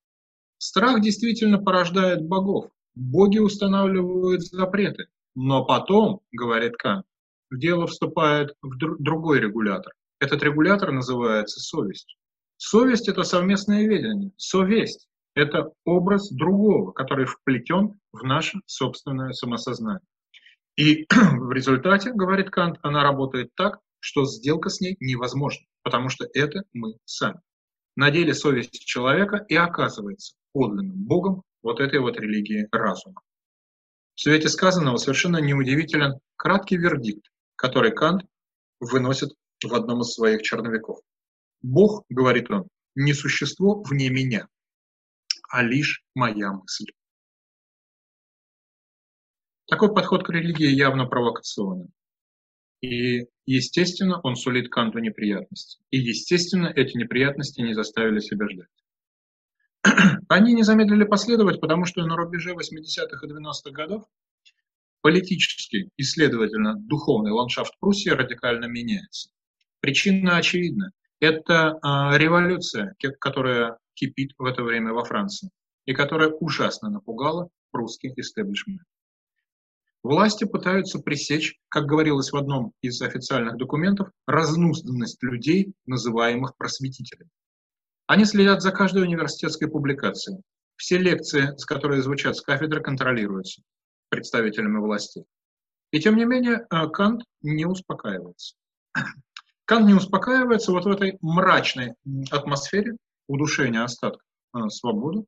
Страх 0.58 1.00
действительно 1.00 1.58
порождает 1.58 2.26
богов. 2.26 2.70
Боги 2.94 3.38
устанавливают 3.38 4.42
запреты. 4.42 5.06
Но 5.42 5.64
потом, 5.64 6.20
говорит 6.32 6.76
Кант, 6.76 7.06
в 7.48 7.56
дело 7.58 7.86
вступает 7.86 8.54
в 8.60 8.76
другой 8.76 9.40
регулятор. 9.40 9.94
Этот 10.18 10.42
регулятор 10.42 10.92
называется 10.92 11.60
совесть. 11.60 12.18
Совесть– 12.58 13.08
это 13.08 13.22
совместное 13.22 13.86
ведение. 13.86 14.32
Совесть– 14.36 15.08
это 15.34 15.72
образ 15.86 16.30
другого, 16.30 16.92
который 16.92 17.24
вплетен 17.24 17.98
в 18.12 18.22
наше 18.22 18.58
собственное 18.66 19.32
самосознание. 19.32 20.04
И 20.76 21.06
в 21.10 21.50
результате, 21.52 22.12
говорит 22.12 22.50
Кант, 22.50 22.76
она 22.82 23.02
работает 23.02 23.48
так, 23.54 23.78
что 23.98 24.26
сделка 24.26 24.68
с 24.68 24.82
ней 24.82 24.98
невозможна, 25.00 25.64
потому 25.82 26.10
что 26.10 26.28
это 26.34 26.64
мы 26.74 26.96
сами. 27.06 27.40
На 27.96 28.10
деле 28.10 28.34
совесть 28.34 28.84
человека 28.84 29.42
и 29.48 29.56
оказывается 29.56 30.34
подлинным 30.52 31.02
Богом 31.02 31.44
вот 31.62 31.80
этой 31.80 31.98
вот 31.98 32.20
религии 32.20 32.68
разума. 32.70 33.22
В 34.20 34.22
свете 34.22 34.50
сказанного 34.50 34.98
совершенно 34.98 35.38
неудивителен 35.38 36.20
краткий 36.36 36.76
вердикт, 36.76 37.24
который 37.56 37.90
Кант 37.90 38.20
выносит 38.78 39.30
в 39.64 39.74
одном 39.74 40.02
из 40.02 40.12
своих 40.12 40.42
черновиков. 40.42 40.98
Бог, 41.62 42.04
говорит 42.10 42.50
он, 42.50 42.68
не 42.94 43.14
существо 43.14 43.82
вне 43.82 44.10
меня, 44.10 44.46
а 45.48 45.62
лишь 45.62 46.04
моя 46.14 46.52
мысль. 46.52 46.92
Такой 49.66 49.94
подход 49.94 50.26
к 50.26 50.28
религии 50.28 50.68
явно 50.68 51.06
провокационен. 51.06 51.88
И, 52.82 53.26
естественно, 53.46 54.20
он 54.20 54.36
сулит 54.36 54.68
Канту 54.68 54.98
неприятности. 54.98 55.80
И, 55.90 55.96
естественно, 55.96 56.66
эти 56.66 56.94
неприятности 56.94 57.62
не 57.62 57.72
заставили 57.72 58.20
себя 58.20 58.46
ждать. 58.50 58.68
Они 60.28 60.54
не 60.54 60.62
замедлили 60.62 61.04
последовать, 61.04 61.60
потому 61.60 61.84
что 61.84 62.04
на 62.04 62.16
рубеже 62.16 62.52
80-х 62.52 63.26
и 63.26 63.30
90-х 63.30 63.70
годов 63.70 64.04
политический 65.00 65.90
и, 65.96 66.02
следовательно, 66.02 66.74
духовный 66.76 67.30
ландшафт 67.30 67.72
Пруссии 67.80 68.10
радикально 68.10 68.66
меняется. 68.66 69.30
Причина 69.80 70.36
очевидна. 70.36 70.92
Это 71.20 71.78
э, 71.82 72.18
революция, 72.18 72.94
которая 73.18 73.78
кипит 73.94 74.32
в 74.38 74.44
это 74.44 74.62
время 74.62 74.92
во 74.92 75.04
Франции 75.04 75.50
и 75.86 75.94
которая 75.94 76.28
ужасно 76.30 76.90
напугала 76.90 77.48
прусский 77.70 78.12
истеблишмент. 78.16 78.82
Власти 80.02 80.44
пытаются 80.44 80.98
пресечь, 80.98 81.58
как 81.68 81.84
говорилось 81.84 82.32
в 82.32 82.36
одном 82.36 82.72
из 82.80 83.00
официальных 83.02 83.58
документов, 83.58 84.10
разнузданность 84.26 85.22
людей, 85.22 85.74
называемых 85.84 86.56
просветителями. 86.56 87.30
Они 88.10 88.24
следят 88.24 88.60
за 88.60 88.72
каждой 88.72 89.04
университетской 89.04 89.68
публикацией. 89.68 90.42
Все 90.74 90.98
лекции, 90.98 91.56
с 91.56 91.64
которой 91.64 92.00
звучат 92.00 92.36
с 92.36 92.40
кафедры, 92.40 92.82
контролируются 92.82 93.62
представителями 94.08 94.78
власти. 94.78 95.24
И 95.92 96.00
тем 96.00 96.16
не 96.16 96.24
менее 96.24 96.66
э, 96.68 96.88
Кант 96.88 97.22
не 97.40 97.66
успокаивается. 97.66 98.56
Кант 99.64 99.86
не 99.86 99.94
успокаивается 99.94 100.72
вот 100.72 100.86
в 100.86 100.88
этой 100.88 101.18
мрачной 101.20 101.94
атмосфере 102.32 102.96
удушения 103.28 103.84
остатков 103.84 104.26
э, 104.56 104.68
свободы. 104.70 105.24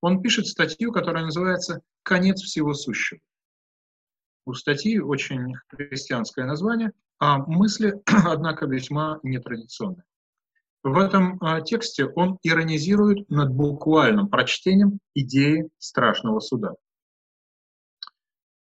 Он 0.00 0.20
пишет 0.20 0.48
статью, 0.48 0.90
которая 0.90 1.26
называется 1.26 1.80
«Конец 2.02 2.42
всего 2.42 2.74
сущего». 2.74 3.20
У 4.46 4.54
статьи 4.54 4.98
очень 4.98 5.54
христианское 5.68 6.44
название, 6.44 6.90
а 7.20 7.38
мысли, 7.38 8.02
однако, 8.26 8.66
весьма 8.66 9.20
нетрадиционные. 9.22 10.02
В 10.82 10.98
этом 10.98 11.38
а, 11.40 11.60
тексте 11.60 12.06
он 12.06 12.38
иронизирует 12.42 13.28
над 13.28 13.52
буквальным 13.52 14.28
прочтением 14.28 15.00
идеи 15.14 15.68
страшного 15.78 16.40
суда. 16.40 16.74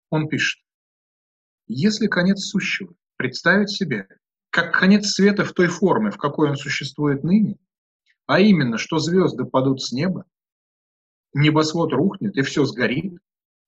Он 0.10 0.28
пишет, 0.28 0.62
если 1.68 2.08
конец 2.08 2.40
сущего 2.42 2.94
представить 3.16 3.70
себе 3.70 4.08
как 4.50 4.78
конец 4.78 5.08
света 5.08 5.46
в 5.46 5.54
той 5.54 5.68
форме, 5.68 6.12
в 6.12 6.18
какой 6.18 6.50
он 6.50 6.58
существует 6.58 7.24
ныне, 7.24 7.58
а 8.26 8.40
именно, 8.40 8.78
что 8.78 9.00
звезды 9.00 9.46
падут 9.46 9.82
с 9.82 9.94
неба, 9.94 10.26
небосвод 11.34 11.94
рухнет, 11.94 12.36
и 12.36 12.42
все 12.42 12.66
сгорит, 12.66 13.18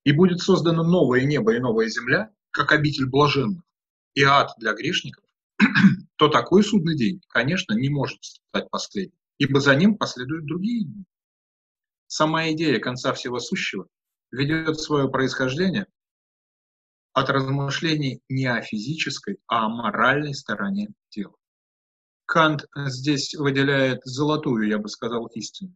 и 0.03 0.11
будет 0.11 0.39
создано 0.39 0.83
новое 0.83 1.23
небо 1.23 1.55
и 1.55 1.59
новая 1.59 1.87
земля, 1.87 2.29
как 2.51 2.73
обитель 2.73 3.07
блаженных, 3.07 3.63
и 4.13 4.23
ад 4.23 4.51
для 4.57 4.73
грешников, 4.73 5.23
то 6.23 6.29
такой 6.29 6.63
судный 6.63 6.95
день, 6.95 7.21
конечно, 7.27 7.73
не 7.73 7.89
может 7.89 8.23
стать 8.23 8.69
последним, 8.69 9.17
ибо 9.39 9.59
за 9.59 9.75
ним 9.75 9.97
последуют 9.97 10.45
другие 10.45 10.85
дни. 10.85 11.03
Сама 12.07 12.49
идея 12.51 12.79
конца 12.79 13.11
всего 13.11 13.39
сущего 13.39 13.89
ведет 14.31 14.79
свое 14.79 15.09
происхождение 15.09 15.85
от 17.11 17.29
размышлений 17.29 18.21
не 18.29 18.45
о 18.45 18.61
физической, 18.61 19.39
а 19.47 19.65
о 19.65 19.69
моральной 19.69 20.33
стороне 20.33 20.93
тела. 21.09 21.35
Кант 22.25 22.67
здесь 22.73 23.35
выделяет 23.35 23.99
золотую, 24.05 24.69
я 24.69 24.77
бы 24.77 24.87
сказал, 24.87 25.25
истину. 25.35 25.75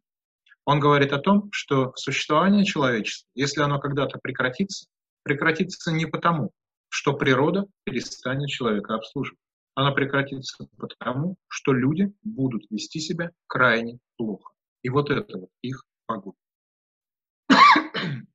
Он 0.63 0.79
говорит 0.79 1.11
о 1.11 1.19
том, 1.19 1.49
что 1.51 1.91
существование 1.97 2.63
человечества, 2.63 3.29
если 3.35 3.59
оно 3.59 3.81
когда-то 3.81 4.17
прекратится, 4.19 4.87
прекратится 5.23 5.91
не 5.91 6.05
потому, 6.05 6.51
что 6.87 7.11
природа 7.11 7.65
перестанет 7.83 8.47
человека 8.47 8.95
обслуживать. 8.95 9.41
Оно 9.77 9.93
прекратится 9.93 10.67
потому, 10.75 11.37
что 11.47 11.71
люди 11.71 12.11
будут 12.23 12.65
вести 12.71 12.99
себя 12.99 13.29
крайне 13.45 13.99
плохо. 14.15 14.51
И 14.81 14.89
вот 14.89 15.11
это 15.11 15.37
вот 15.37 15.51
их 15.61 15.85
погубит. 16.07 16.39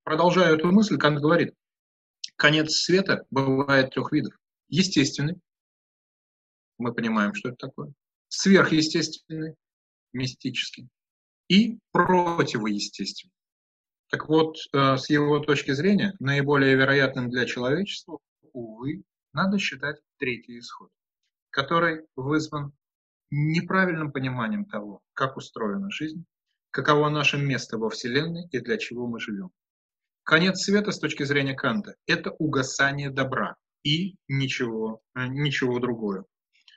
Продолжая 0.04 0.54
эту 0.54 0.70
мысль, 0.70 0.98
Кант 0.98 1.18
говорит, 1.18 1.56
конец 2.36 2.74
света 2.74 3.26
бывает 3.30 3.90
трех 3.90 4.12
видов. 4.12 4.38
Естественный, 4.68 5.40
мы 6.78 6.94
понимаем, 6.94 7.34
что 7.34 7.48
это 7.48 7.56
такое. 7.56 7.92
Сверхъестественный, 8.28 9.56
мистический. 10.12 10.88
И 11.48 11.80
противоестественный. 11.90 13.32
Так 14.10 14.28
вот, 14.28 14.58
э, 14.72 14.96
с 14.96 15.10
его 15.10 15.40
точки 15.40 15.72
зрения, 15.72 16.14
наиболее 16.20 16.76
вероятным 16.76 17.30
для 17.30 17.46
человечества, 17.46 18.20
увы, 18.52 19.02
надо 19.32 19.58
считать 19.58 19.96
третий 20.18 20.60
исход, 20.60 20.88
который 21.52 22.06
вызван 22.16 22.72
неправильным 23.30 24.10
пониманием 24.10 24.64
того, 24.64 25.00
как 25.14 25.36
устроена 25.36 25.90
жизнь, 25.90 26.24
каково 26.70 27.08
наше 27.10 27.38
место 27.38 27.78
во 27.78 27.88
Вселенной 27.90 28.48
и 28.50 28.58
для 28.58 28.78
чего 28.78 29.06
мы 29.06 29.20
живем. 29.20 29.50
Конец 30.24 30.62
света 30.64 30.90
с 30.90 30.98
точки 30.98 31.22
зрения 31.22 31.54
Канта– 31.54 31.94
это 32.06 32.30
угасание 32.30 33.10
добра 33.10 33.56
и 33.84 34.16
ничего, 34.28 35.02
э, 35.14 35.26
ничего 35.26 35.78
другое. 35.78 36.24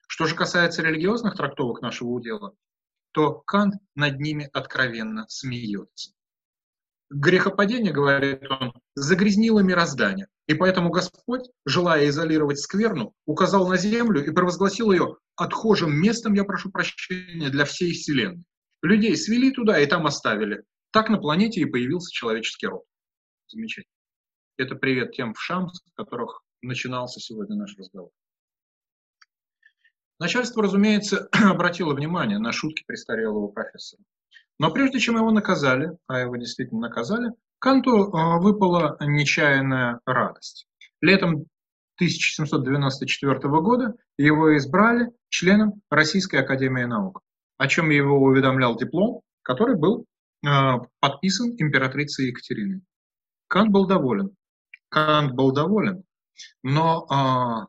Что 0.08 0.26
же 0.26 0.36
касается 0.36 0.82
религиозных 0.82 1.36
трактовок 1.36 1.82
нашего 1.82 2.10
удела, 2.10 2.56
то 3.12 3.34
Кант 3.46 3.76
над 3.96 4.20
ними 4.20 4.50
откровенно 4.52 5.26
смеется. 5.30 6.12
Грехопадение, 7.12 7.94
говорит 7.94 8.42
он, 8.50 8.74
загрязнило 8.96 9.60
мироздание, 9.60 10.28
и 10.48 10.56
поэтому 10.56 10.90
Господь, 10.90 11.50
желая 11.66 12.10
изолировать 12.10 12.60
скверну, 12.60 13.14
указал 13.26 13.68
на 13.68 13.78
землю 13.78 14.26
и 14.26 14.32
провозгласил 14.32 14.92
ее 14.92 15.18
отхожим 15.36 15.94
местом, 15.94 16.34
я 16.34 16.44
прошу 16.44 16.72
прощения, 16.72 17.50
для 17.50 17.66
всей 17.66 17.94
Вселенной. 17.94 18.44
Людей 18.82 19.16
свели 19.18 19.52
туда 19.52 19.80
и 19.80 19.86
там 19.86 20.06
оставили. 20.08 20.64
Так 20.92 21.10
на 21.10 21.18
планете 21.18 21.62
и 21.62 21.66
появился 21.66 22.12
человеческий 22.12 22.68
род. 22.68 22.84
Замечательно. 23.48 23.92
Это 24.58 24.76
привет 24.76 25.12
тем 25.12 25.34
вшам, 25.34 25.70
с 25.70 25.82
которых 25.96 26.42
начинался 26.62 27.20
сегодня 27.20 27.56
наш 27.56 27.76
разговор. 27.78 28.10
Начальство, 30.20 30.64
разумеется, 30.64 31.28
обратило 31.44 31.94
внимание 31.94 32.40
на 32.40 32.52
шутки 32.52 32.84
престарелого 32.88 33.48
профессора. 33.50 34.04
Но 34.60 34.72
прежде 34.72 35.00
чем 35.00 35.18
его 35.18 35.32
наказали, 35.32 35.92
а 36.08 36.20
его 36.20 36.36
действительно 36.38 36.82
наказали, 36.82 37.32
Канту 37.60 38.14
а, 38.14 38.40
выпала 38.40 38.98
нечаянная 39.02 40.00
радость. 40.06 40.68
Летом 41.02 41.48
1794 41.98 43.40
года 43.62 43.96
его 44.18 44.56
избрали 44.58 45.12
членом 45.30 45.82
Российской 45.90 46.38
Академии 46.38 46.84
Наук, 46.84 47.22
о 47.58 47.68
чем 47.68 47.90
его 47.90 48.22
уведомлял 48.22 48.78
диплом, 48.78 49.22
который 49.42 49.78
был 49.78 50.06
а, 50.46 50.80
подписан 51.00 51.56
императрицей 51.58 52.28
Екатериной. 52.28 52.82
Кант 53.48 53.72
был 53.72 53.88
доволен. 53.88 54.36
Кант 54.90 55.34
был 55.34 55.52
доволен, 55.52 56.04
но 56.64 57.06
а, 57.10 57.68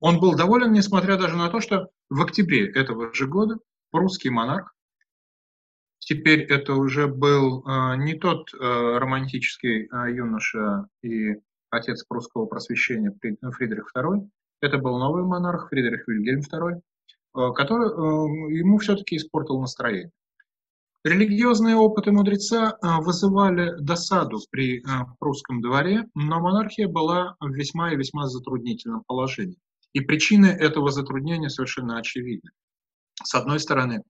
он 0.00 0.20
был 0.20 0.34
доволен, 0.34 0.72
несмотря 0.72 1.16
даже 1.16 1.36
на 1.36 1.48
то, 1.48 1.60
что 1.60 1.88
в 2.10 2.22
октябре 2.22 2.70
этого 2.70 3.12
же 3.14 3.26
года 3.26 3.58
русский 3.92 4.30
монарх, 4.30 4.73
теперь 6.04 6.40
это 6.40 6.74
уже 6.74 7.06
был 7.08 7.62
а, 7.66 7.96
не 7.96 8.14
тот 8.14 8.50
а, 8.54 8.98
романтический 8.98 9.88
а, 9.90 10.08
юноша 10.08 10.86
и 11.02 11.36
отец 11.70 12.04
прусского 12.04 12.46
просвещения 12.46 13.12
Фридрих 13.20 13.90
II, 13.96 14.28
это 14.64 14.78
был 14.78 14.98
новый 14.98 15.24
монарх 15.24 15.68
Фридрих 15.68 16.08
Вильгельм 16.08 16.40
II, 16.40 16.80
а, 17.34 17.52
который 17.52 17.88
а, 17.88 18.50
ему 18.50 18.78
все-таки 18.78 19.16
испортил 19.16 19.60
настроение. 19.60 20.10
Религиозные 21.04 21.76
опыты 21.76 22.12
мудреца 22.12 22.78
а, 22.80 23.02
вызывали 23.02 23.74
досаду 23.78 24.38
при 24.50 24.82
прусском 25.18 25.60
дворе, 25.60 26.06
но 26.14 26.40
монархия 26.40 26.88
была 26.88 27.36
в 27.40 27.50
весьма 27.50 27.92
и 27.92 27.96
весьма 27.96 28.26
затруднительном 28.26 29.02
положении. 29.06 29.58
И 29.92 30.00
причины 30.00 30.46
этого 30.46 30.90
затруднения 30.90 31.50
совершенно 31.50 31.98
очевидны. 31.98 32.50
С 33.22 33.34
одной 33.34 33.60
стороны, 33.60 34.02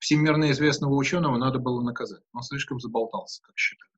всемирно 0.00 0.50
известного 0.50 0.94
ученого 0.94 1.36
надо 1.38 1.60
было 1.60 1.80
наказать. 1.82 2.22
Он 2.32 2.42
слишком 2.42 2.80
заболтался, 2.80 3.42
как 3.42 3.56
считали 3.56 3.90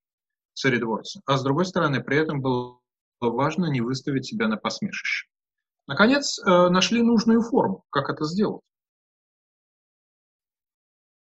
царедворцы. 0.54 1.20
А 1.26 1.38
с 1.38 1.42
другой 1.42 1.64
стороны, 1.64 2.02
при 2.02 2.18
этом 2.18 2.40
было 2.40 2.78
важно 3.20 3.66
не 3.66 3.80
выставить 3.80 4.26
себя 4.26 4.48
на 4.48 4.56
посмешище. 4.56 5.28
Наконец, 5.86 6.38
э, 6.38 6.68
нашли 6.68 7.02
нужную 7.02 7.42
форму, 7.42 7.84
как 7.90 8.10
это 8.10 8.24
сделать. 8.24 8.62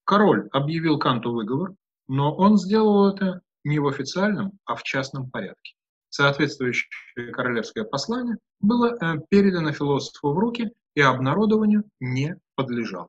Король 0.03 0.49
объявил 0.51 0.99
Канту 0.99 1.31
выговор, 1.31 1.73
но 2.07 2.35
он 2.35 2.57
сделал 2.57 3.07
это 3.07 3.41
не 3.63 3.79
в 3.79 3.87
официальном, 3.87 4.59
а 4.65 4.75
в 4.75 4.83
частном 4.83 5.29
порядке. 5.29 5.73
Соответствующее 6.09 7.31
королевское 7.31 7.85
послание 7.85 8.37
было 8.59 8.87
э, 8.87 9.19
передано 9.29 9.71
философу 9.71 10.33
в 10.33 10.37
руки 10.37 10.73
и 10.95 11.01
обнародованию 11.01 11.83
не 11.99 12.35
подлежало. 12.55 13.07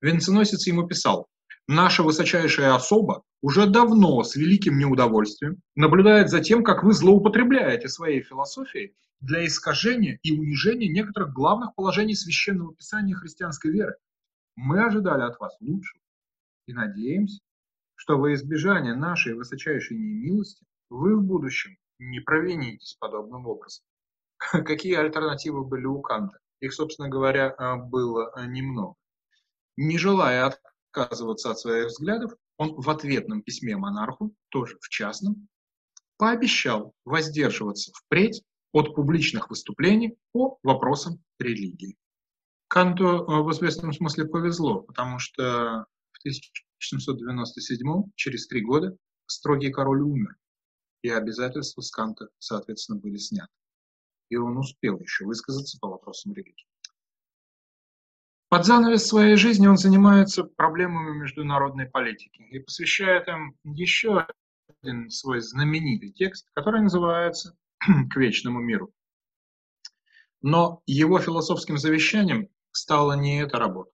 Венценосец 0.00 0.66
ему 0.66 0.86
писал, 0.86 1.26
«Наша 1.66 2.02
высочайшая 2.02 2.74
особа 2.74 3.22
уже 3.42 3.66
давно 3.66 4.22
с 4.22 4.36
великим 4.36 4.78
неудовольствием 4.78 5.60
наблюдает 5.74 6.30
за 6.30 6.40
тем, 6.40 6.64
как 6.64 6.82
вы 6.82 6.92
злоупотребляете 6.92 7.88
своей 7.88 8.22
философией 8.22 8.94
для 9.20 9.44
искажения 9.46 10.18
и 10.22 10.32
унижения 10.32 10.88
некоторых 10.88 11.32
главных 11.32 11.74
положений 11.74 12.14
священного 12.14 12.74
писания 12.74 13.14
христианской 13.14 13.72
веры, 13.72 13.96
мы 14.54 14.84
ожидали 14.84 15.22
от 15.22 15.38
вас 15.38 15.56
лучшего 15.60 16.00
и 16.66 16.72
надеемся, 16.72 17.40
что 17.94 18.16
во 18.16 18.32
избежание 18.34 18.94
нашей 18.94 19.34
высочайшей 19.34 19.96
немилости 19.96 20.64
вы 20.90 21.16
в 21.16 21.22
будущем 21.22 21.76
не 21.98 22.20
провинитесь 22.20 22.96
подобным 22.98 23.46
образом. 23.46 23.84
Какие 24.38 24.94
альтернативы 24.94 25.64
были 25.64 25.84
у 25.84 26.00
Канта? 26.00 26.38
Их, 26.60 26.72
собственно 26.72 27.08
говоря, 27.08 27.50
а, 27.50 27.76
было 27.76 28.30
а, 28.34 28.46
немного. 28.46 28.94
Не 29.80 29.96
желая 29.96 30.52
отказываться 30.90 31.52
от 31.52 31.60
своих 31.60 31.86
взглядов, 31.86 32.32
он 32.56 32.74
в 32.74 32.90
ответном 32.90 33.42
письме 33.42 33.76
монарху, 33.76 34.34
тоже 34.48 34.76
в 34.80 34.88
частном, 34.88 35.46
пообещал 36.16 36.96
воздерживаться 37.04 37.92
впредь 37.94 38.42
от 38.72 38.96
публичных 38.96 39.50
выступлений 39.50 40.18
по 40.32 40.58
вопросам 40.64 41.22
религии. 41.38 41.96
Канту 42.66 43.04
э, 43.04 43.42
в 43.44 43.52
известном 43.52 43.92
смысле 43.92 44.24
повезло, 44.24 44.80
потому 44.80 45.20
что 45.20 45.86
в 46.10 46.18
1797, 46.22 48.10
через 48.16 48.48
три 48.48 48.62
года, 48.62 48.96
строгий 49.26 49.70
король 49.70 50.02
умер, 50.02 50.34
и 51.02 51.08
обязательства 51.08 51.82
с 51.82 51.92
Канта, 51.92 52.30
соответственно, 52.40 52.98
были 52.98 53.16
сняты. 53.16 53.52
И 54.28 54.34
он 54.34 54.58
успел 54.58 54.98
еще 54.98 55.24
высказаться 55.24 55.78
по 55.80 55.86
вопросам 55.86 56.32
религии. 56.32 56.66
Под 58.50 58.64
занавес 58.64 59.06
своей 59.06 59.36
жизни 59.36 59.66
он 59.66 59.76
занимается 59.76 60.42
проблемами 60.42 61.18
международной 61.18 61.84
политики 61.84 62.40
и 62.50 62.58
посвящает 62.60 63.28
им 63.28 63.54
еще 63.62 64.26
один 64.82 65.10
свой 65.10 65.40
знаменитый 65.40 66.12
текст, 66.12 66.48
который 66.54 66.80
называется 66.80 67.54
«К 67.78 68.16
вечному 68.16 68.60
миру». 68.60 68.90
Но 70.40 70.82
его 70.86 71.18
философским 71.18 71.76
завещанием 71.76 72.48
стала 72.70 73.12
не 73.12 73.42
эта 73.42 73.58
работа. 73.58 73.90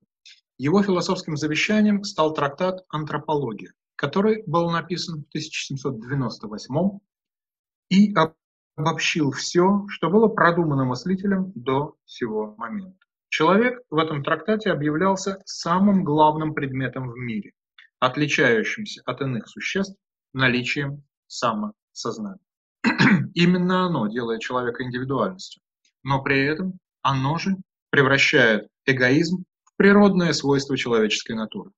Его 0.57 0.85
философским 0.85 1.37
завещанием 1.37 2.05
стал 2.05 2.33
трактат 2.33 2.85
«Антропология», 2.91 3.73
который 3.97 4.45
был 4.47 4.71
написан 4.71 5.25
в 5.25 5.29
1798 5.31 7.01
и 7.91 8.15
обобщил 8.77 9.33
все, 9.33 9.85
что 9.89 10.11
было 10.11 10.29
продумано 10.29 10.85
мыслителем 10.85 11.51
до 11.57 11.97
сего 12.05 12.55
момента. 12.57 13.05
Человек 13.37 13.81
в 13.91 13.99
этом 13.99 14.23
трактате 14.23 14.71
объявлялся 14.71 15.43
самым 15.45 16.05
главным 16.05 16.55
предметом 16.55 17.11
в 17.11 17.17
мире, 17.17 17.51
отличающимся 17.99 19.03
от 19.07 19.23
иных 19.23 19.49
существ 19.49 19.97
наличием 20.33 21.03
самосознания. 21.27 22.39
Именно 23.35 23.87
оно 23.87 24.07
делает 24.07 24.41
человека 24.41 24.85
индивидуальностью, 24.85 25.61
но 26.05 26.23
при 26.23 26.45
этом 26.45 26.79
оно 27.03 27.37
же 27.39 27.57
превращает 27.91 28.69
эгоизм 28.87 29.43
в 29.65 29.77
природное 29.79 30.33
свойство 30.33 30.77
человеческой 30.77 31.33
натуры. 31.33 31.73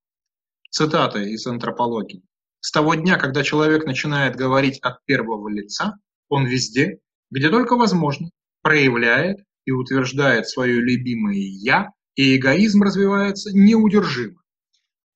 Цитата 0.69 1.21
из 1.21 1.47
антропологии. 1.47 2.23
С 2.61 2.71
того 2.71 2.97
дня, 2.97 3.17
когда 3.17 3.43
человек 3.43 3.87
начинает 3.87 4.37
говорить 4.37 4.79
от 4.81 5.03
первого 5.07 5.49
лица, 5.49 5.95
он 6.29 6.45
везде, 6.45 6.99
где 7.31 7.49
только 7.49 7.77
возможно, 7.77 8.29
проявляет 8.61 9.46
и 9.67 9.73
утверждает 9.73 10.49
свое 10.49 10.81
любимое 10.81 11.37
«я», 11.37 11.91
и 12.15 12.37
эгоизм 12.37 12.83
развивается 12.83 13.51
неудержимо. 13.53 14.41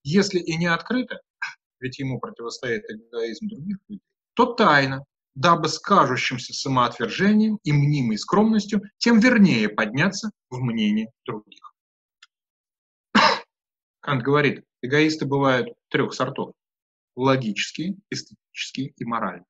Если 0.02 0.38
и 0.38 0.56
не 0.56 0.66
открыто, 0.66 1.20
ведь 1.78 1.98
ему 1.98 2.20
противостоит 2.20 2.84
эгоизм 2.90 3.48
других 3.48 3.78
людей, 3.88 4.02
то 4.34 4.52
тайно, 4.52 5.04
дабы 5.34 5.68
с 5.68 5.78
кажущимся 5.78 6.52
самоотвержением 6.52 7.58
и 7.62 7.72
мнимой 7.72 8.18
скромностью 8.18 8.82
тем 8.98 9.18
вернее 9.18 9.68
подняться 9.68 10.30
в 10.50 10.58
мнение 10.58 11.10
других. 11.24 11.74
Кант 14.00 14.22
говорит, 14.22 14.64
эгоисты 14.82 15.24
бывают 15.24 15.68
трех 15.88 16.12
сортов– 16.12 16.52
логические, 17.16 17.96
эстетические 18.10 18.92
и 18.96 19.04
моральные. 19.04 19.46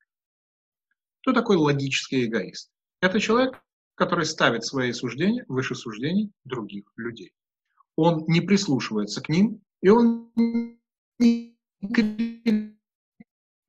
Кто 1.21 1.33
такой 1.33 1.57
логический 1.57 2.25
эгоист? 2.25 2.71
Это 3.01 3.19
человек, 3.19 3.61
который 4.01 4.25
ставит 4.25 4.65
свои 4.65 4.93
суждения 4.93 5.45
выше 5.47 5.75
суждений 5.75 6.31
других 6.43 6.91
людей. 6.97 7.33
Он 7.95 8.25
не 8.25 8.41
прислушивается 8.41 9.21
к 9.21 9.29
ним, 9.29 9.61
и 9.79 9.89
он 9.89 10.31
не 11.19 11.55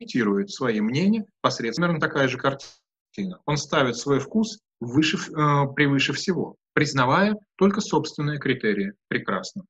имитирует 0.00 0.50
свои 0.50 0.80
мнения 0.80 1.26
посредством. 1.42 1.82
Примерно 1.82 2.00
такая 2.00 2.28
же 2.28 2.38
картина. 2.38 3.42
Он 3.44 3.58
ставит 3.58 3.98
свой 3.98 4.20
вкус 4.20 4.60
выше, 4.80 5.18
э, 5.18 5.66
превыше 5.74 6.14
всего, 6.14 6.56
признавая 6.72 7.36
только 7.56 7.82
собственные 7.82 8.38
критерии 8.38 8.94
прекрасно. 9.08 9.64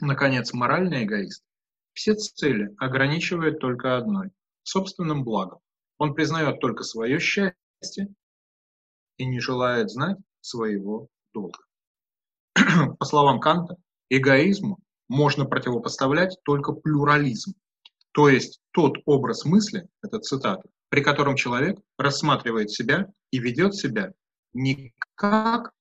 Наконец, 0.00 0.52
моральный 0.52 1.04
эгоист 1.04 1.44
все 1.92 2.16
цели 2.16 2.74
ограничивает 2.78 3.60
только 3.60 3.96
одной– 3.96 4.30
собственным 4.64 5.22
благом. 5.22 5.60
Он 5.98 6.14
признает 6.14 6.58
только 6.58 6.82
свое 6.82 7.20
счастье 7.20 8.12
и 9.20 9.26
не 9.26 9.38
желает 9.38 9.90
знать 9.90 10.16
своего 10.40 11.08
долга. 11.34 11.58
По 12.98 13.04
словам 13.04 13.38
Канта, 13.38 13.76
эгоизму 14.08 14.78
можно 15.08 15.44
противопоставлять 15.44 16.38
только 16.42 16.72
плюрализм, 16.72 17.52
то 18.12 18.30
есть 18.30 18.60
тот 18.72 18.96
образ 19.04 19.44
мысли, 19.44 19.86
это 20.02 20.18
цитата, 20.20 20.66
при 20.88 21.02
котором 21.02 21.36
человек 21.36 21.78
рассматривает 21.98 22.70
себя 22.70 23.12
и 23.30 23.38
ведет 23.38 23.74
себя 23.74 24.12
не 24.54 24.94
как 25.14 25.72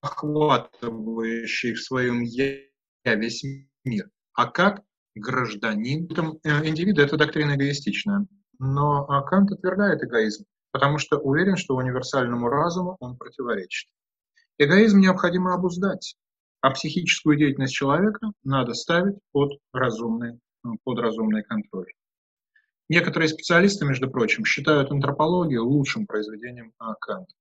охватывающий 0.00 1.74
в 1.74 1.82
своем 1.82 2.20
«я» 2.22 2.56
весь 3.04 3.44
мир, 3.84 4.08
а 4.32 4.46
как 4.46 4.82
гражданин. 5.16 6.08
Э, 6.44 6.66
индивида– 6.66 7.02
это 7.04 7.16
доктрина 7.16 7.56
эгоистичная. 7.56 8.26
Но 8.58 9.06
а, 9.08 9.22
Кант 9.22 9.50
отвергает 9.50 10.02
эгоизм 10.02 10.44
потому 10.74 10.98
что 10.98 11.18
уверен, 11.18 11.56
что 11.56 11.76
универсальному 11.76 12.48
разуму 12.48 12.96
он 12.98 13.16
противоречит. 13.16 13.88
Эгоизм 14.58 14.98
необходимо 14.98 15.54
обуздать, 15.54 16.16
а 16.62 16.70
психическую 16.70 17.38
деятельность 17.38 17.74
человека 17.74 18.32
надо 18.42 18.74
ставить 18.74 19.14
под 19.30 19.52
разумный, 19.72 20.40
под 20.82 20.98
разумный 20.98 21.44
контроль. 21.44 21.92
Некоторые 22.88 23.28
специалисты, 23.28 23.86
между 23.86 24.10
прочим, 24.10 24.44
считают 24.44 24.90
антропологию 24.90 25.64
лучшим 25.64 26.08
произведением 26.08 26.72
Канта. 27.00 27.32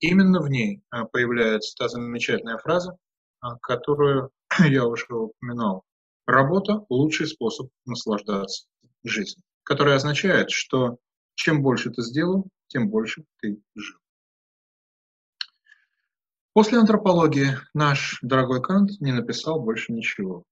Именно 0.00 0.40
в 0.40 0.50
ней 0.50 0.82
а, 0.90 1.04
появляется 1.04 1.72
та 1.78 1.86
замечательная 1.86 2.58
фраза, 2.58 2.96
а, 3.42 3.58
которую 3.58 4.30
я 4.58 4.86
уже 4.86 5.06
упоминал. 5.14 5.84
Работа– 6.26 6.84
лучший 6.88 7.28
способ 7.28 7.68
наслаждаться 7.84 8.66
жизнью, 9.04 9.44
которая 9.62 9.94
означает, 9.94 10.50
что 10.50 10.98
чем 11.36 11.62
больше 11.62 11.90
ты 11.90 12.02
сделал, 12.02 12.48
тем 12.68 12.88
больше 12.88 13.24
ты 13.40 13.60
жил. 13.74 13.98
После 16.52 16.78
антропологии 16.78 17.58
наш 17.74 18.18
дорогой 18.22 18.62
Кант 18.62 18.98
не 19.00 19.12
написал 19.12 19.60
больше 19.60 19.92
ничего. 19.92 20.44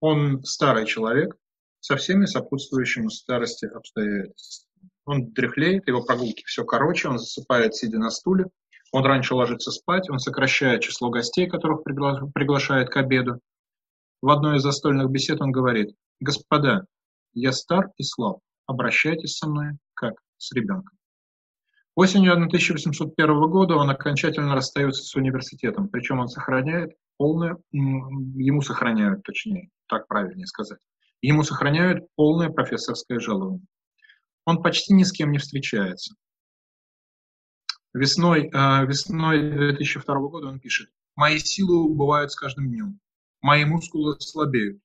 Он 0.00 0.44
старый 0.44 0.84
человек 0.84 1.34
со 1.80 1.96
всеми 1.96 2.26
сопутствующими 2.26 3.08
старости 3.08 3.64
обстоятельствами. 3.64 4.90
Он 5.06 5.32
дряхлеет, 5.32 5.88
его 5.88 6.04
прогулки 6.04 6.44
все 6.44 6.64
короче, 6.64 7.08
он 7.08 7.18
засыпает, 7.18 7.74
сидя 7.74 7.98
на 7.98 8.10
стуле, 8.10 8.46
он 8.92 9.04
раньше 9.04 9.34
ложится 9.34 9.70
спать, 9.70 10.10
он 10.10 10.18
сокращает 10.18 10.82
число 10.82 11.10
гостей, 11.10 11.48
которых 11.48 11.86
пригла- 11.86 12.30
приглашает 12.34 12.90
к 12.90 12.96
обеду. 12.96 13.40
В 14.20 14.28
одной 14.28 14.58
из 14.58 14.62
застольных 14.62 15.10
бесед 15.10 15.40
он 15.40 15.52
говорит, 15.52 15.94
«Господа, 16.20 16.84
я 17.32 17.52
стар 17.52 17.90
и 17.96 18.02
слаб, 18.02 18.40
обращайтесь 18.66 19.38
со 19.38 19.48
мной, 19.48 19.78
как 19.94 20.14
с 20.36 20.52
ребенком». 20.52 20.99
Осенью 22.00 22.32
1801 22.32 23.50
года 23.50 23.74
он 23.74 23.90
окончательно 23.90 24.54
расстается 24.54 25.02
с 25.02 25.14
университетом, 25.16 25.90
причем 25.90 26.18
он 26.18 26.28
сохраняет 26.28 26.92
полное, 27.18 27.58
ему 27.72 28.62
сохраняют, 28.62 29.22
точнее, 29.22 29.68
так 29.86 30.08
правильнее 30.08 30.46
сказать, 30.46 30.78
ему 31.20 31.42
сохраняют 31.42 32.06
полное 32.14 32.48
профессорское 32.48 33.20
жалование. 33.20 33.66
Он 34.46 34.62
почти 34.62 34.94
ни 34.94 35.02
с 35.02 35.12
кем 35.12 35.30
не 35.30 35.36
встречается. 35.36 36.14
Весной, 37.92 38.48
э, 38.50 38.86
весной 38.86 39.74
2002 39.74 40.28
года 40.30 40.46
он 40.46 40.58
пишет, 40.58 40.88
«Мои 41.16 41.36
силы 41.38 41.84
убывают 41.84 42.32
с 42.32 42.34
каждым 42.34 42.68
днем, 42.70 42.98
мои 43.42 43.66
мускулы 43.66 44.18
слабеют. 44.20 44.80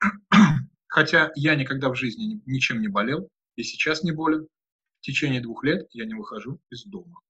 Хотя 0.86 1.32
я 1.34 1.56
никогда 1.56 1.88
в 1.88 1.96
жизни 1.96 2.40
ничем 2.46 2.80
не 2.80 2.86
болел 2.86 3.28
и 3.56 3.64
сейчас 3.64 4.04
не 4.04 4.12
болен, 4.12 4.46
в 5.04 5.06
течение 5.06 5.42
двух 5.42 5.62
лет 5.64 5.86
я 5.92 6.06
не 6.06 6.14
выхожу 6.14 6.58
из 6.70 6.86
дома. 6.86 7.20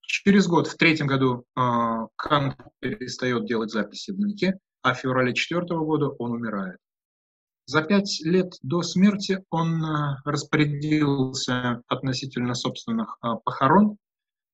Через 0.00 0.46
год, 0.46 0.68
в 0.68 0.78
третьем 0.78 1.06
году, 1.06 1.44
э, 1.54 1.60
Кант 2.16 2.56
перестает 2.80 3.44
делать 3.44 3.70
записи 3.70 4.10
в 4.10 4.16
дневнике, 4.16 4.58
а 4.80 4.94
в 4.94 5.00
феврале 5.00 5.34
четвертого 5.34 5.84
года 5.84 6.08
он 6.08 6.32
умирает. 6.32 6.78
За 7.66 7.82
пять 7.82 8.22
лет 8.24 8.54
до 8.62 8.80
смерти 8.80 9.44
он 9.50 9.84
э, 9.84 10.16
распорядился 10.24 11.82
относительно 11.88 12.54
собственных 12.54 13.18
э, 13.22 13.28
похорон. 13.44 13.98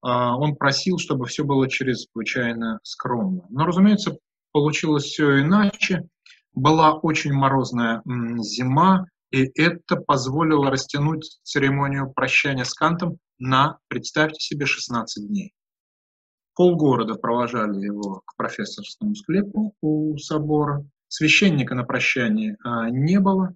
Он 0.03 0.57
просил, 0.57 0.97
чтобы 0.97 1.27
все 1.27 1.45
было 1.45 1.69
чрезвычайно 1.69 2.81
скромно. 2.83 3.45
Но, 3.51 3.67
разумеется, 3.67 4.17
получилось 4.51 5.05
все 5.05 5.43
иначе. 5.43 6.09
Была 6.55 6.95
очень 6.95 7.35
морозная 7.35 8.03
зима, 8.39 9.05
и 9.31 9.51
это 9.61 9.97
позволило 9.97 10.71
растянуть 10.71 11.38
церемонию 11.43 12.12
прощания 12.12 12.64
с 12.64 12.75
Кантом 12.75 13.19
на, 13.38 13.79
представьте 13.88 14.40
себе, 14.40 14.66
16 14.66 15.29
дней. 15.29 15.53
Полгорода 16.55 17.14
провожали 17.14 17.79
его 17.85 18.23
к 18.27 18.37
профессорскому 18.37 19.14
склепу 19.14 19.75
у 19.81 20.16
собора. 20.19 20.85
Священника 21.09 21.75
на 21.75 21.85
прощании 21.85 22.57
а, 22.62 22.90
не 22.90 23.19
было. 23.19 23.55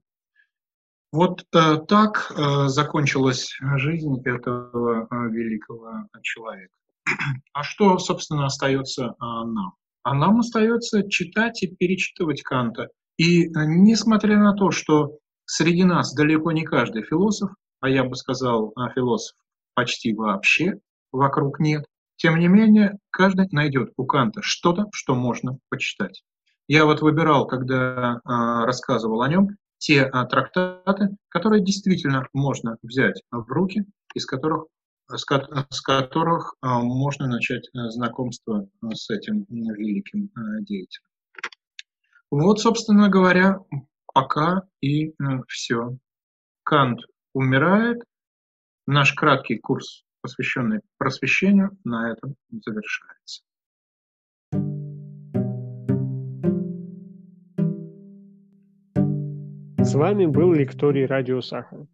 Вот 1.13 1.45
а, 1.53 1.77
так 1.77 2.33
а, 2.35 2.69
закончилась 2.69 3.57
жизнь 3.77 4.21
этого 4.25 5.07
а, 5.11 5.27
великого 5.27 6.09
человека. 6.23 6.75
А 7.53 7.63
что, 7.63 7.99
собственно, 7.99 8.47
остается 8.47 9.15
а, 9.19 9.45
нам? 9.45 9.75
А 10.03 10.15
нам 10.15 10.39
остается 10.39 11.09
читать 11.09 11.63
и 11.63 11.69
перечитывать 11.69 12.43
Канта. 12.43 12.89
И 13.17 13.49
несмотря 13.49 14.39
на 14.39 14.55
то, 14.55 14.71
что 14.71 15.19
Среди 15.47 15.85
нас 15.85 16.15
далеко 16.15 16.53
не 16.53 16.65
каждый 16.65 17.03
философ, 17.03 17.51
а 17.81 17.89
я 17.89 18.05
бы 18.05 18.17
сказал, 18.17 18.73
а, 18.77 18.89
философ 18.91 19.37
почти 19.75 20.15
вообще 20.15 20.79
вокруг 21.13 21.61
нет. 21.61 21.85
Тем 22.17 22.39
не 22.39 22.49
менее, 22.49 22.99
каждый 23.11 23.49
найдет 23.51 23.93
у 23.97 24.07
Канта 24.07 24.41
что-то, 24.43 24.87
что 24.93 25.15
можно 25.15 25.59
почитать. 25.69 26.23
Я 26.67 26.87
вот 26.87 27.03
выбирал, 27.03 27.47
когда 27.47 28.21
а, 28.25 28.65
рассказывал 28.65 29.21
о 29.21 29.29
нем, 29.29 29.49
те 29.79 30.05
а, 30.05 30.25
трактаты, 30.25 31.11
которые 31.29 31.63
действительно 31.63 32.27
можно 32.33 32.79
взять 32.83 33.23
в 33.31 33.47
руки, 33.51 33.85
из 34.15 34.25
которых, 34.25 34.67
с, 35.11 35.27
с 35.71 35.81
которых 35.83 36.55
можно 36.63 37.27
начать 37.27 37.69
знакомство 37.73 38.67
с 38.95 39.11
этим 39.11 39.45
великим 39.51 40.31
деятелем. 40.65 41.07
Вот, 42.31 42.61
собственно 42.61 43.11
говоря, 43.11 43.59
пока 44.15 44.63
и 44.81 45.09
э, 45.09 45.13
все. 45.49 45.99
Кант 46.63 47.01
умирает, 47.35 48.03
Наш 48.87 49.15
краткий 49.15 49.57
курс, 49.57 50.05
посвященный 50.21 50.81
просвещению, 50.99 51.71
на 51.85 52.13
этом 52.13 52.35
завершается. 52.51 53.43
С 59.83 59.95
вами 59.95 60.27
был 60.27 60.53
лекторий 60.53 61.07
Радио 61.07 61.41
Сахара. 61.41 61.87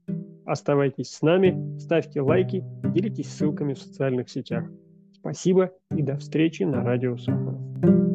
Оставайтесь 0.46 1.12
с 1.12 1.22
нами, 1.22 1.78
ставьте 1.78 2.22
лайки, 2.22 2.64
делитесь 2.92 3.32
ссылками 3.32 3.74
в 3.74 3.78
социальных 3.78 4.28
сетях. 4.28 4.64
Спасибо 5.12 5.70
и 5.92 6.02
до 6.02 6.16
встречи 6.16 6.64
на 6.64 6.82
Радио 6.82 7.16
Сахара. 7.16 8.09